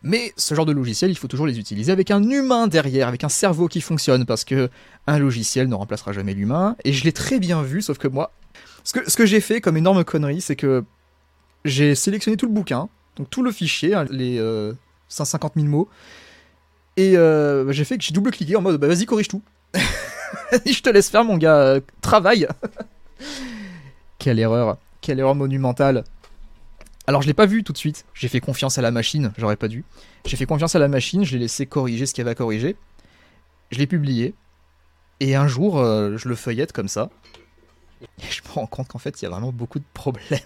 [0.01, 3.23] Mais ce genre de logiciel, il faut toujours les utiliser avec un humain derrière, avec
[3.23, 4.71] un cerveau qui fonctionne, parce que
[5.05, 6.75] un logiciel ne remplacera jamais l'humain.
[6.83, 8.31] Et je l'ai très bien vu, sauf que moi,
[8.83, 10.83] ce que, j'ai fait comme énorme connerie, c'est que
[11.65, 14.73] j'ai sélectionné tout le bouquin, donc tout le fichier, hein, les euh,
[15.09, 15.89] 150 000 mots,
[16.97, 19.41] et euh, bah, j'ai fait que j'ai double-cliqué en mode bah, vas-y, corrige tout.
[20.65, 22.47] je te laisse faire, mon gars, euh, travaille.
[24.19, 26.03] quelle erreur, quelle erreur monumentale.
[27.07, 29.55] Alors je l'ai pas vu tout de suite, j'ai fait confiance à la machine, j'aurais
[29.55, 29.83] pas dû.
[30.25, 32.35] J'ai fait confiance à la machine, je l'ai laissé corriger ce qu'il y avait à
[32.35, 32.75] corriger.
[33.71, 34.35] Je l'ai publié.
[35.19, 37.09] Et un jour, euh, je le feuillette comme ça.
[38.01, 40.39] Et je me rends compte qu'en fait, il y a vraiment beaucoup de problèmes.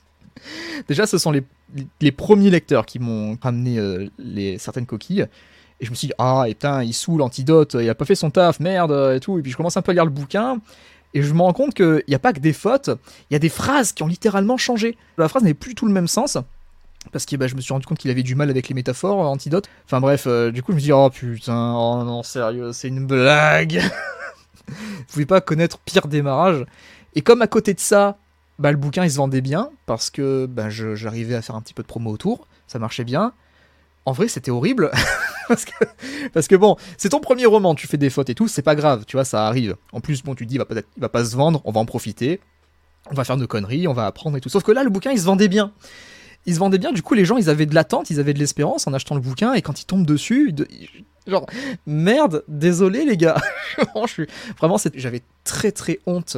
[0.88, 1.44] Déjà, ce sont les,
[2.00, 5.26] les premiers lecteurs qui m'ont ramené euh, les, certaines coquilles.
[5.80, 8.14] Et je me suis dit, ah, et putain, il saoule, l'antidote, il a pas fait
[8.14, 9.38] son taf, merde, et tout.
[9.38, 10.60] Et puis je commence un peu à lire le bouquin.
[11.14, 12.90] Et je me rends compte qu'il n'y a pas que des fautes,
[13.30, 14.96] il y a des phrases qui ont littéralement changé.
[15.18, 16.38] La phrase n'avait plus tout le même sens.
[17.10, 19.20] Parce que bah, je me suis rendu compte qu'il avait du mal avec les métaphores,
[19.20, 19.68] euh, antidote.
[19.86, 23.06] Enfin bref, euh, du coup je me dis, oh putain, oh non, sérieux, c'est une
[23.06, 23.82] blague.
[24.68, 26.64] Vous pouvez pas connaître pire démarrage.
[27.14, 28.18] Et comme à côté de ça,
[28.58, 31.74] bah, le bouquin il se vendait bien, parce que bah, j'arrivais à faire un petit
[31.74, 33.32] peu de promo autour, ça marchait bien.
[34.04, 34.90] En vrai, c'était horrible.
[35.48, 38.74] parce, que, bon, c'est ton premier roman, tu fais des fautes et tout, c'est pas
[38.74, 39.76] grave, tu vois, ça arrive.
[39.92, 41.80] En plus, bon, tu te dis, il va, pas, va pas se vendre, on va
[41.80, 42.40] en profiter,
[43.10, 44.48] on va faire nos conneries, on va apprendre et tout.
[44.48, 45.72] Sauf que là, le bouquin, il se vendait bien.
[46.46, 48.38] Il se vendait bien, du coup, les gens, ils avaient de l'attente, ils avaient de
[48.40, 50.52] l'espérance en achetant le bouquin, et quand ils tombent dessus,
[51.26, 51.46] genre,
[51.86, 53.40] merde, désolé les gars.
[54.58, 56.36] vraiment, j'avais très très honte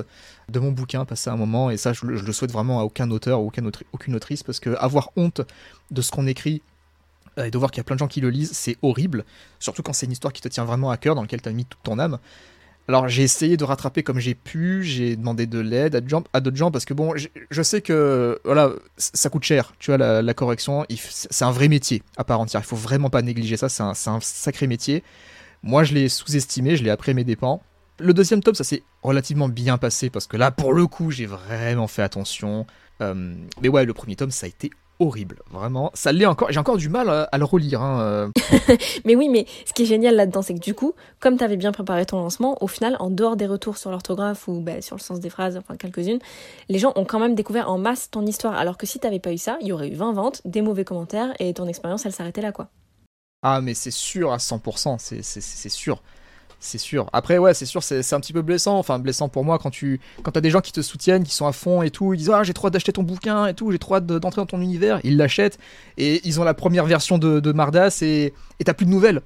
[0.48, 3.40] de mon bouquin passé un moment, et ça, je, le souhaite vraiment à aucun auteur
[3.42, 3.50] ou
[3.92, 5.40] aucune autrice, parce que avoir honte
[5.90, 6.62] de ce qu'on écrit,
[7.36, 9.24] et de voir qu'il y a plein de gens qui le lisent, c'est horrible.
[9.58, 11.52] Surtout quand c'est une histoire qui te tient vraiment à cœur, dans laquelle tu as
[11.52, 12.18] mis toute ton âme.
[12.86, 16.70] Alors j'ai essayé de rattraper comme j'ai pu, j'ai demandé de l'aide à, d'autres gens
[16.70, 21.44] parce que bon, je sais que voilà, ça coûte cher, tu vois, la, correction, c'est
[21.44, 24.66] un vrai métier à part entière, il faut vraiment pas négliger ça, c'est un, sacré
[24.66, 25.02] métier.
[25.62, 27.62] Moi je l'ai sous-estimé, je l'ai appris à mes dépens.
[28.00, 31.26] Le deuxième tome, ça s'est relativement bien passé parce que là, pour le coup, j'ai
[31.26, 32.66] vraiment fait attention.
[33.00, 35.90] Euh, mais ouais, le premier tome, ça a été horrible, vraiment.
[35.94, 36.50] Ça l'est encore.
[36.50, 37.82] J'ai encore du mal à, le relire.
[37.82, 38.28] Hein, euh.
[39.04, 41.56] mais oui, mais ce qui est génial là-dedans, c'est que du coup, comme tu avais
[41.56, 44.96] bien préparé ton lancement, au final, en dehors des retours sur l'orthographe ou bah, sur
[44.96, 46.20] le sens des phrases, enfin quelques-unes,
[46.68, 48.54] les gens ont quand même découvert en masse ton histoire.
[48.54, 50.84] Alors que si t'avais pas eu ça, il y aurait eu 20 ventes, des mauvais
[50.84, 52.68] commentaires et ton expérience, elle s'arrêtait là, quoi.
[53.42, 56.02] Ah, mais c'est sûr à 100%, c'est sûr.
[56.64, 57.10] C'est sûr.
[57.12, 58.78] Après, ouais, c'est sûr, c'est un petit peu blessant.
[58.78, 61.46] Enfin, blessant pour moi quand tu quand as des gens qui te soutiennent, qui sont
[61.46, 62.14] à fond et tout.
[62.14, 64.40] Ils disent Ah, j'ai trop hâte d'acheter ton bouquin et tout, j'ai trop hâte d'entrer
[64.40, 64.98] dans ton univers.
[65.04, 65.58] Ils l'achètent
[65.98, 68.32] et ils ont la première version de, Mardas et
[68.64, 69.20] t'as plus de nouvelles.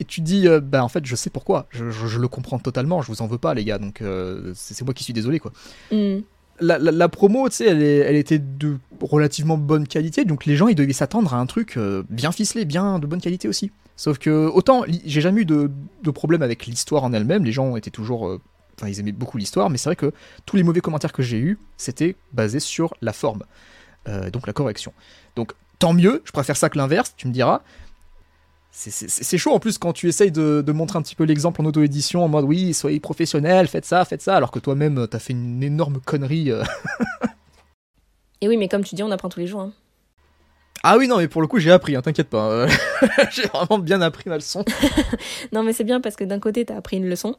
[0.00, 1.66] Et tu dis euh, Bah, en fait, je sais pourquoi.
[1.70, 3.02] Je, le comprends totalement.
[3.02, 3.78] Je vous en veux pas, les gars.
[3.78, 5.52] Donc, euh, c'est moi qui suis désolé, quoi.
[5.92, 6.20] Mm.
[6.60, 10.92] La, promo, tu sais, elle, était de relativement bonne qualité, donc les gens, ils devaient
[10.92, 13.70] s'attendre à un truc euh, bien ficelé, bien de bonne qualité aussi.
[13.96, 15.70] Sauf que, autant, j'ai jamais eu de,
[16.10, 18.28] problème avec l'histoire en elle-même, les gens étaient toujours.
[18.28, 18.40] Euh,
[18.76, 20.12] enfin, ils aimaient beaucoup l'histoire, mais c'est vrai que
[20.46, 23.42] tous les mauvais commentaires que j'ai eus, c'était basé sur la forme,
[24.08, 24.92] euh, donc la correction.
[25.36, 27.62] Donc, tant mieux, je préfère ça que l'inverse, tu me diras.
[28.70, 32.24] C'est chaud en plus quand tu essayes de, montrer un petit peu l'exemple en auto-édition
[32.24, 35.62] en mode oui, soyez professionnel, faites ça, faites ça, alors que toi-même t'as fait une
[35.62, 36.50] énorme connerie.
[36.50, 36.62] Euh.
[38.40, 39.62] Et oui, mais comme tu dis, on apprend tous les jours.
[39.62, 39.72] Hein.
[40.84, 42.48] Ah oui, non, mais pour le coup, j'ai appris, hein, t'inquiète pas.
[42.50, 42.68] Euh,
[43.32, 44.64] j'ai vraiment bien appris ma leçon.
[45.52, 47.34] non, mais c'est bien parce que d'un côté, t'as appris une leçon,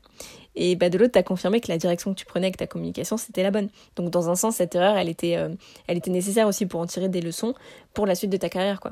[0.56, 3.16] et bah, de l'autre, t'as confirmé que la direction que tu prenais avec ta communication,
[3.16, 3.70] c'était la bonne.
[3.96, 5.50] Donc, dans un sens, cette erreur, elle était, euh,
[5.88, 7.54] elle était nécessaire aussi pour en tirer des leçons
[7.94, 8.92] pour la suite de ta carrière, quoi.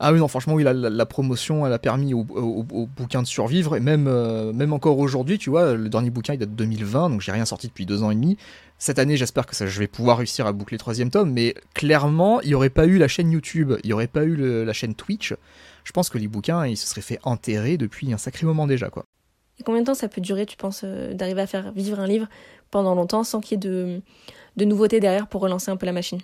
[0.00, 3.80] Ah oui, non, franchement, oui, la, promotion, elle a permis au, bouquin de survivre, et
[3.80, 7.20] même, euh, même encore aujourd'hui, tu vois, le dernier bouquin, il date de 2020, donc
[7.20, 8.36] j'ai rien sorti depuis deux ans et demi.
[8.78, 12.40] Cette année, j'espère que je vais pouvoir réussir à boucler le troisième tome, mais clairement,
[12.40, 14.94] il n'y aurait pas eu la chaîne YouTube, il n'y aurait pas eu la chaîne
[14.94, 15.34] Twitch.
[15.84, 18.90] Je pense que les bouquins, ils se seraient fait enterrer depuis un sacré moment déjà,
[18.90, 19.04] quoi.
[19.60, 22.06] Et combien de temps ça peut durer, tu penses, euh, d'arriver à faire vivre un
[22.08, 22.26] livre
[22.72, 24.00] pendant longtemps sans qu'il y ait de,
[24.56, 26.18] de nouveautés derrière pour relancer un peu la machine?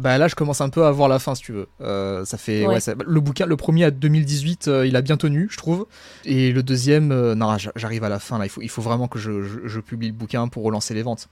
[0.00, 1.68] Bah là, je commence un peu à voir la fin, si tu veux.
[1.80, 2.64] Euh, ça fait
[3.04, 5.86] le bouquin, le premier à 2018, euh, il a bien tenu, je trouve.
[6.24, 8.46] Et le deuxième, euh, non, j'arrive à la fin là.
[8.46, 11.28] Il faut, il faut vraiment que je, publie le bouquin pour relancer les ventes.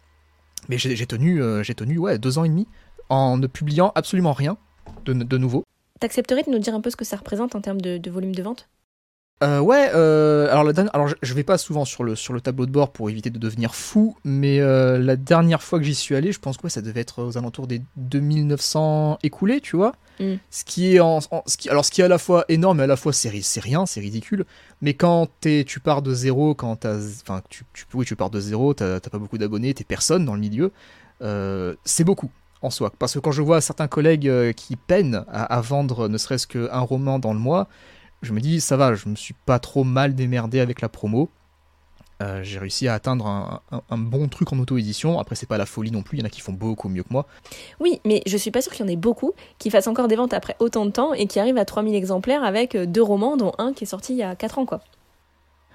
[0.69, 2.67] Mais j'ai tenu, j'ai tenu, ouais, deux ans et demi
[3.09, 4.59] en ne publiant absolument rien
[5.07, 5.65] de, de nouveau.
[6.01, 8.43] T'accepterais de nous dire un peu ce que ça représente en termes de volume de
[8.43, 8.69] vente?
[9.43, 12.67] Euh, ouais, euh, alors, la alors je vais pas souvent sur le, sur le tableau
[12.67, 16.17] de bord pour éviter de devenir fou, mais euh, la dernière fois que j'y suis
[16.17, 19.95] allé, je pense que ça devait être aux alentours des 2900 écoulés, tu vois.
[20.19, 20.35] Mm.
[20.51, 22.83] Ce qui est en, ce qui, alors ce qui est à la fois énorme et
[22.83, 24.45] à la fois c'est, rien, c'est ridicule.
[24.83, 28.75] Mais quand tu pars de zéro, quand enfin tu, tu, oui, tu pars de zéro,
[28.75, 30.73] t'as, pas beaucoup d'abonnés, t'es personne dans le milieu,
[31.85, 32.93] c'est beaucoup en soi.
[32.99, 36.81] Parce que quand je vois certains collègues qui peinent à, à vendre ne serait-ce qu'un
[36.81, 37.69] roman dans le mois,
[38.23, 41.31] je me dis, ça va, je me suis pas trop mal démerdé avec la promo.
[42.21, 45.21] Euh, j'ai réussi à atteindre un, bon truc en auto-édition.
[45.21, 47.05] Après, c'est pas la folie non plus, il y en a qui font beaucoup mieux
[47.05, 47.27] que moi.
[47.79, 50.17] Oui, mais je suis pas sûr qu'il y en ait beaucoup qui fassent encore des
[50.17, 53.37] ventes après autant de temps et qui arrivent à 3000 exemplaires avec euh, deux romans,
[53.37, 54.81] dont un qui est sorti il y a 4 ans, quoi.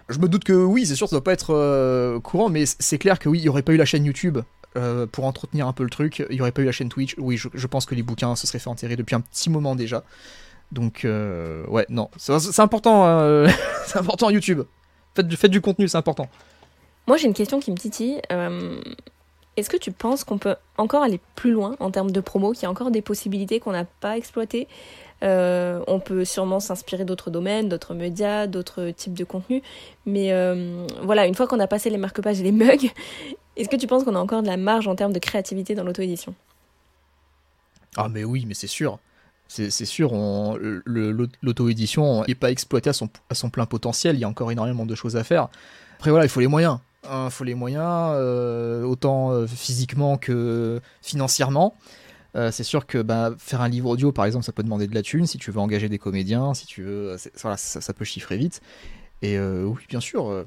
[0.09, 2.97] Je me doute que oui, c'est sûr, ça doit pas être euh, courant, mais c'est
[2.97, 4.39] clair que oui, il y aurait pas eu la chaîne YouTube.
[4.76, 6.24] euh, pour entretenir un peu le truc.
[6.30, 7.15] Il n'y aurait pas eu la chaîne Twitch.
[7.20, 9.76] Oui, je, je, pense que les bouquins se seraient fait enterrer depuis un petit moment
[9.76, 10.03] déjà.
[10.74, 12.09] Donc, euh, ouais, non.
[12.17, 13.47] C'est important, euh,
[13.86, 14.63] c'est important YouTube.
[15.15, 16.28] Faites du, faites du contenu, c'est important.
[17.05, 18.19] Moi, j'ai une question qui me titille.
[18.32, 18.82] Euh,
[19.55, 22.63] est-ce que tu penses qu'on peut encore aller plus loin en termes de promo, qu'il
[22.63, 24.67] y a encore des possibilités qu'on n'a pas exploitées?
[25.24, 29.61] Euh, On peut sûrement s'inspirer d'autres domaines, d'autres médias, d'autres types de contenus.
[30.07, 30.34] Mais
[31.03, 32.91] voilà, une fois qu'on a passé les marque-pages et les mugs,
[33.57, 35.84] est-ce que tu penses qu'on a encore de la marge en termes de créativité dans
[35.84, 36.34] l'auto-édition?
[37.95, 38.97] Ah mais oui, mais c'est sûr.
[39.56, 40.14] C'est sûr,
[40.86, 45.16] l'auto-édition n'est pas exploitée à son, plein potentiel, il y a encore énormément de choses
[45.16, 45.49] à faire.
[45.99, 46.80] Après voilà, il faut les moyens.
[47.04, 51.76] Il hein, faut les moyens, euh, autant euh, physiquement que financièrement.
[52.36, 54.95] Euh, c'est sûr que bah, faire un livre audio, par exemple, ça peut demander de
[54.95, 55.28] la thune.
[55.28, 58.60] Si tu veux engager des comédiens, si tu veux, voilà, ça, ça, peut chiffrer vite.
[59.22, 60.45] Et oui, bien sûr,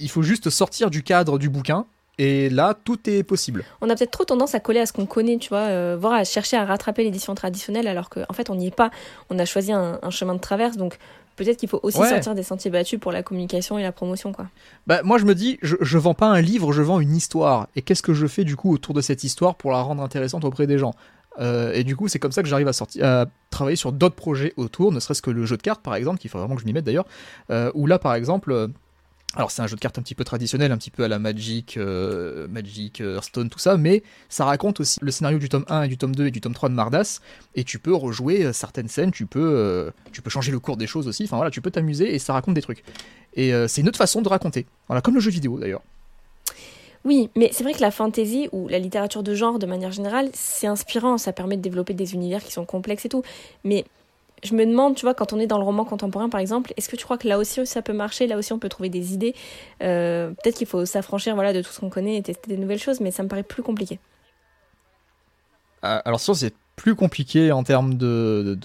[0.00, 1.86] il faut juste sortir du cadre du bouquin
[2.18, 3.64] et là, tout est possible.
[3.80, 6.12] On a peut-être trop tendance à coller à ce qu'on connaît, tu vois, euh, voire
[6.12, 8.90] à chercher à rattraper l'édition traditionnelle, alors qu'en en fait, on n'y est pas.
[9.30, 10.98] On a choisi un, chemin de traverse, donc
[11.36, 14.46] peut-être qu'il faut aussi sortir des sentiers battus pour la communication et la promotion, quoi.
[14.86, 17.68] Bah, moi, je me dis, je, je vends pas un livre, je vends une histoire.
[17.76, 20.44] Et qu'est-ce que je fais du coup autour de cette histoire pour la rendre intéressante
[20.44, 20.92] auprès des gens?
[21.38, 24.14] Euh, et du coup, c'est comme ça que j'arrive à, sortir, à travailler sur d'autres
[24.14, 26.60] projets autour, ne serait-ce que le jeu de cartes, par exemple, qu'il faut vraiment que
[26.60, 27.06] je m'y mette d'ailleurs,
[27.50, 28.68] euh, où là, par exemple,
[29.34, 31.18] alors c'est un jeu de cartes un petit peu traditionnel, un petit peu à la
[31.18, 35.64] Magic, euh, Magic, euh, Hearthstone, tout ça, mais ça raconte aussi le scénario du tome
[35.68, 37.20] 1 et du tome 2 et du tome 3 de Mardas,
[37.54, 40.86] et tu peux rejouer euh, certaines scènes, tu peux, tu peux changer le cours des
[40.86, 42.84] choses aussi, enfin voilà, tu peux t'amuser et ça raconte des trucs.
[43.34, 45.82] Et c'est une autre façon de raconter, voilà, comme le jeu vidéo d'ailleurs.
[47.04, 50.30] Oui, mais c'est vrai que la fantasy ou la littérature de genre de manière générale,
[50.34, 53.22] c'est inspirant, ça permet de développer des univers qui sont complexes et tout,
[53.64, 53.84] mais
[54.42, 56.88] je me demande, tu vois, quand on est dans le roman contemporain par exemple, est-ce
[56.88, 59.14] que tu crois que là aussi ça peut marcher, là aussi on peut trouver des
[59.14, 59.34] idées
[59.82, 62.80] euh, Peut-être qu'il faut s'affranchir voilà, de tout ce qu'on connaît et tester des nouvelles
[62.80, 64.00] choses, mais ça me paraît plus compliqué.
[65.84, 68.58] Euh, alors sûr, c'est plus compliqué en termes de,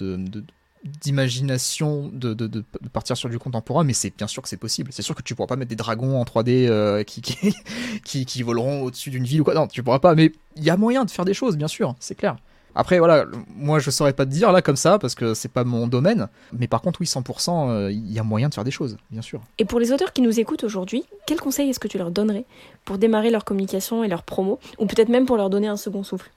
[0.84, 4.92] d'imagination de, partir sur du contemporain, mais c'est bien sûr que c'est possible.
[4.92, 7.22] C'est sûr que tu pourras pas mettre des dragons en 3D euh, qui,
[8.04, 9.54] qui, qui, voleront au-dessus d'une ville ou quoi.
[9.54, 11.94] Non, tu pourras pas, mais il y a moyen de faire des choses, bien sûr,
[12.00, 12.36] c'est clair.
[12.74, 13.24] Après, voilà,
[13.56, 16.28] moi je saurais pas te dire là comme ça parce que c'est pas mon domaine.
[16.52, 19.22] Mais par contre, oui, 100%, euh, il y a moyen de faire des choses, bien
[19.22, 19.40] sûr.
[19.58, 22.44] Et pour les auteurs qui nous écoutent aujourd'hui, quels conseils est-ce que tu leur donnerais
[22.84, 26.02] pour démarrer leur communication et leur promo Ou peut-être même pour leur donner un second
[26.02, 26.30] souffle?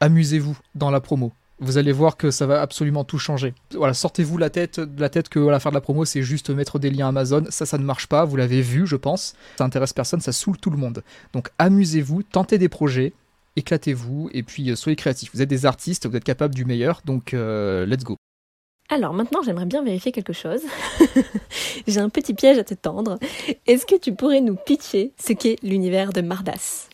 [0.00, 1.32] Amusez-vous dans la promo.
[1.58, 3.54] Vous allez voir que ça va absolument tout changer.
[3.74, 6.50] Voilà, sortez-vous la tête de la tête que voilà, faire de la promo, c'est juste
[6.50, 7.44] mettre des liens Amazon.
[7.48, 8.26] Ça, ça ne marche pas.
[8.26, 9.34] Vous l'avez vu, je pense.
[9.56, 11.02] Ça intéresse personne, ça saoule tout le monde.
[11.32, 13.14] Donc amusez-vous, tentez des projets,
[13.56, 15.30] éclatez-vous et puis euh, soyez créatifs.
[15.34, 18.16] Vous êtes des artistes, vous êtes capables du meilleur, donc euh, let's go.
[18.88, 20.60] Alors maintenant, j'aimerais bien vérifier quelque chose.
[21.88, 23.18] J'ai un petit piège à te tendre.
[23.66, 26.88] Est-ce que tu pourrais nous pitcher ce qu'est l'univers de Mardas?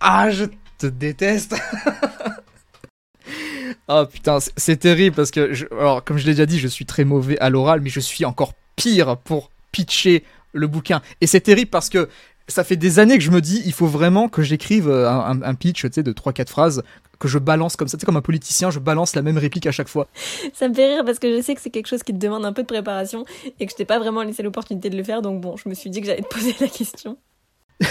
[0.00, 0.46] Ah, je
[0.78, 1.54] te déteste
[3.88, 7.04] Oh putain, c'est terrible parce que, alors, comme je l'ai déjà dit, je suis très
[7.04, 11.02] mauvais à l'oral, mais je suis encore pire pour pitcher le bouquin.
[11.20, 12.08] Et c'est terrible parce que
[12.48, 15.54] ça fait des années que je me dis, il faut vraiment que j'écrive euh, un,
[15.54, 16.82] pitch, tu sais, de 3-4 phrases,
[17.18, 19.66] que je balance comme ça, tu sais, comme un politicien, je balance la même réplique
[19.66, 20.06] à chaque fois.
[20.52, 22.44] Ça me fait rire parce que je sais que c'est quelque chose qui te demande
[22.44, 23.24] un peu de préparation
[23.58, 25.74] et que je t'ai pas vraiment laissé l'opportunité de le faire, donc bon, je me
[25.74, 27.18] suis dit que j'allais te poser la question.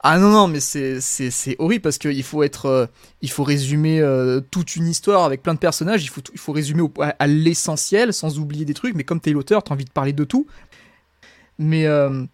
[0.00, 2.86] ah non, non, mais c'est, horrible parce qu'il faut être, euh,
[3.22, 6.52] il faut résumer euh, toute une histoire avec plein de personnages, il faut, il faut
[6.52, 10.12] résumer à, l'essentiel sans oublier des trucs, mais comme t'es l'auteur, t'as envie de parler
[10.12, 10.46] de tout.
[11.58, 11.86] Mais...
[11.86, 12.24] Euh,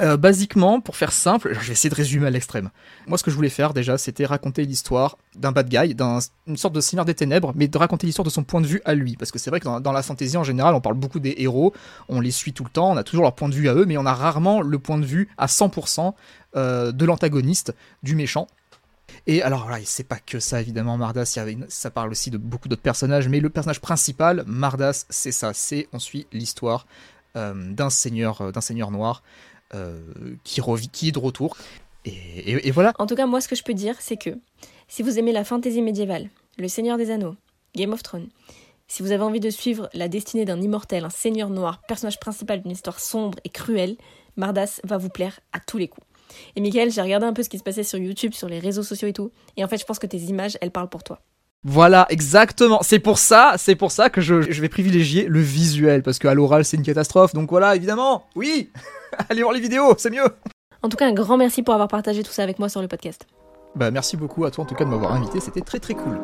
[0.00, 2.70] basiquement, pour faire simple, je vais essayer de résumer à l'extrême.
[3.06, 6.74] Moi, ce que je voulais faire déjà, c'était raconter l'histoire d'un bad guy, d'une sorte
[6.74, 9.16] de seigneur des ténèbres, mais de raconter l'histoire de son point de vue à lui.
[9.16, 11.72] Parce que c'est vrai que dans, la fantasy en général, on parle beaucoup des héros,
[12.08, 13.84] on les suit tout le temps, on a toujours leur point de vue à eux,
[13.86, 16.14] mais on a rarement le point de vue à 100%
[16.56, 18.46] euh, de l'antagoniste, du méchant.
[19.26, 21.38] Et alors voilà, c'est pas que ça évidemment, Mardas,
[21.68, 25.88] ça parle aussi de beaucoup d'autres personnages, mais le personnage principal, Mardas, c'est ça, c'est
[25.92, 26.86] on suit l'histoire
[27.36, 29.51] euh, d'un seigneur, d'un seigneur noir euh,
[30.44, 30.60] qui,
[30.92, 31.56] qui est de retour.
[32.04, 32.92] Et, voilà.
[32.98, 34.30] En tout cas, moi, ce que je peux dire, c'est que
[34.88, 37.36] si vous aimez la fantaisie médiévale, Le Seigneur des Anneaux,
[37.74, 38.28] Game of Thrones,
[38.88, 42.60] si vous avez envie de suivre la destinée d'un immortel, un seigneur noir, personnage principal
[42.60, 43.96] d'une histoire sombre et cruelle,
[44.36, 46.06] Mardas va vous plaire à tous les coups.
[46.56, 48.82] Et Michael, j'ai regardé un peu ce qui se passait sur YouTube, sur les réseaux
[48.82, 51.20] sociaux et tout, et en fait, je pense que tes images, elles parlent pour toi.
[51.64, 52.80] Voilà, exactement.
[52.82, 56.34] C'est pour ça, c'est pour ça que je, je, vais privilégier le visuel, parce qu'à
[56.34, 57.34] l'oral, c'est une catastrophe.
[57.34, 58.70] Donc voilà, évidemment, oui
[59.28, 60.26] Allez voir les vidéos, c'est mieux
[60.82, 62.88] En tout cas, un grand merci pour avoir partagé tout ça avec moi sur le
[62.88, 63.26] podcast.
[63.74, 66.20] Bah merci beaucoup à toi en tout cas de m'avoir invité, c'était très très cool.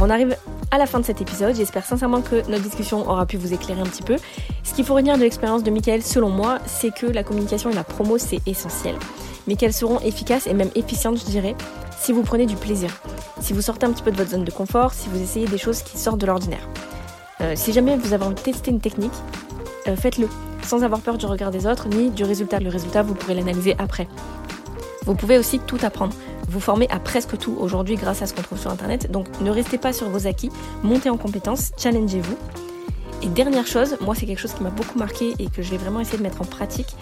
[0.00, 0.36] On arrive
[0.70, 1.56] à la fin de cet épisode.
[1.56, 4.16] J'espère sincèrement que notre discussion aura pu vous éclairer un petit peu.
[4.62, 7.74] Ce qu'il faut retenir de l'expérience de Michael, selon moi, c'est que la communication et
[7.74, 8.94] la promo, c'est essentiel.
[9.48, 11.56] Mais qu'elles seront efficaces et même efficientes, je dirais,
[11.98, 12.90] si vous prenez du plaisir.
[13.40, 15.58] Si vous sortez un petit peu de votre zone de confort, si vous essayez des
[15.58, 16.68] choses qui sortent de l'ordinaire.
[17.40, 19.12] Euh, si jamais vous avez envie de tester une technique,
[19.88, 20.28] euh, faites-le,
[20.62, 22.60] sans avoir peur du regard des autres ni du résultat.
[22.60, 24.06] Le résultat, vous pourrez l'analyser après.
[25.06, 26.14] Vous pouvez aussi tout apprendre
[26.48, 29.10] vous former à presque tout aujourd'hui grâce à ce qu'on trouve sur Internet.
[29.10, 30.50] Donc ne restez pas sur vos acquis,
[30.82, 32.36] montez en compétences, challengez-vous.
[33.22, 35.76] Et dernière chose, moi c'est quelque chose qui m'a beaucoup marqué et que je vais
[35.76, 36.96] vraiment essayer de mettre en pratique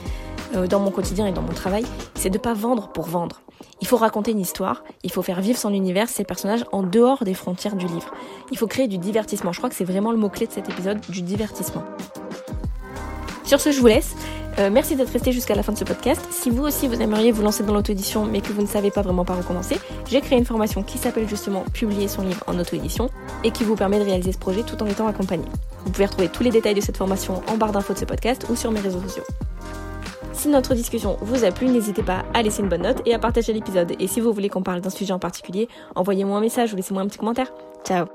[0.54, 1.84] euh, dans mon quotidien et dans mon travail,
[2.14, 3.42] c'est de ne pas vendre pour vendre.
[3.80, 7.24] Il faut raconter une histoire, il faut faire vivre son univers, ses personnages en dehors
[7.24, 8.12] des frontières du livre.
[8.50, 9.52] Il faut créer du divertissement.
[9.52, 11.82] Je crois que c'est vraiment le mot-clé de cet épisode, du divertissement.
[13.44, 14.14] Sur ce, je vous laisse.
[14.58, 16.26] Euh, merci d'être resté jusqu'à la fin de ce podcast.
[16.30, 19.02] Si vous aussi vous aimeriez vous lancer dans l'auto-édition mais que vous ne savez pas
[19.02, 19.78] vraiment par où commencer,
[20.08, 23.10] j'ai créé une formation qui s'appelle justement Publier son livre en auto-édition
[23.44, 25.44] et qui vous permet de réaliser ce projet tout en étant accompagné.
[25.84, 28.46] Vous pouvez retrouver tous les détails de cette formation en barre d'infos de ce podcast
[28.48, 29.24] ou sur mes réseaux sociaux.
[30.32, 33.18] Si notre discussion vous a plu, n'hésitez pas à laisser une bonne note et à
[33.18, 33.92] partager l'épisode.
[33.98, 37.02] Et si vous voulez qu'on parle d'un sujet en particulier, envoyez-moi un message ou laissez-moi
[37.02, 37.52] un petit commentaire.
[37.84, 38.06] Ciao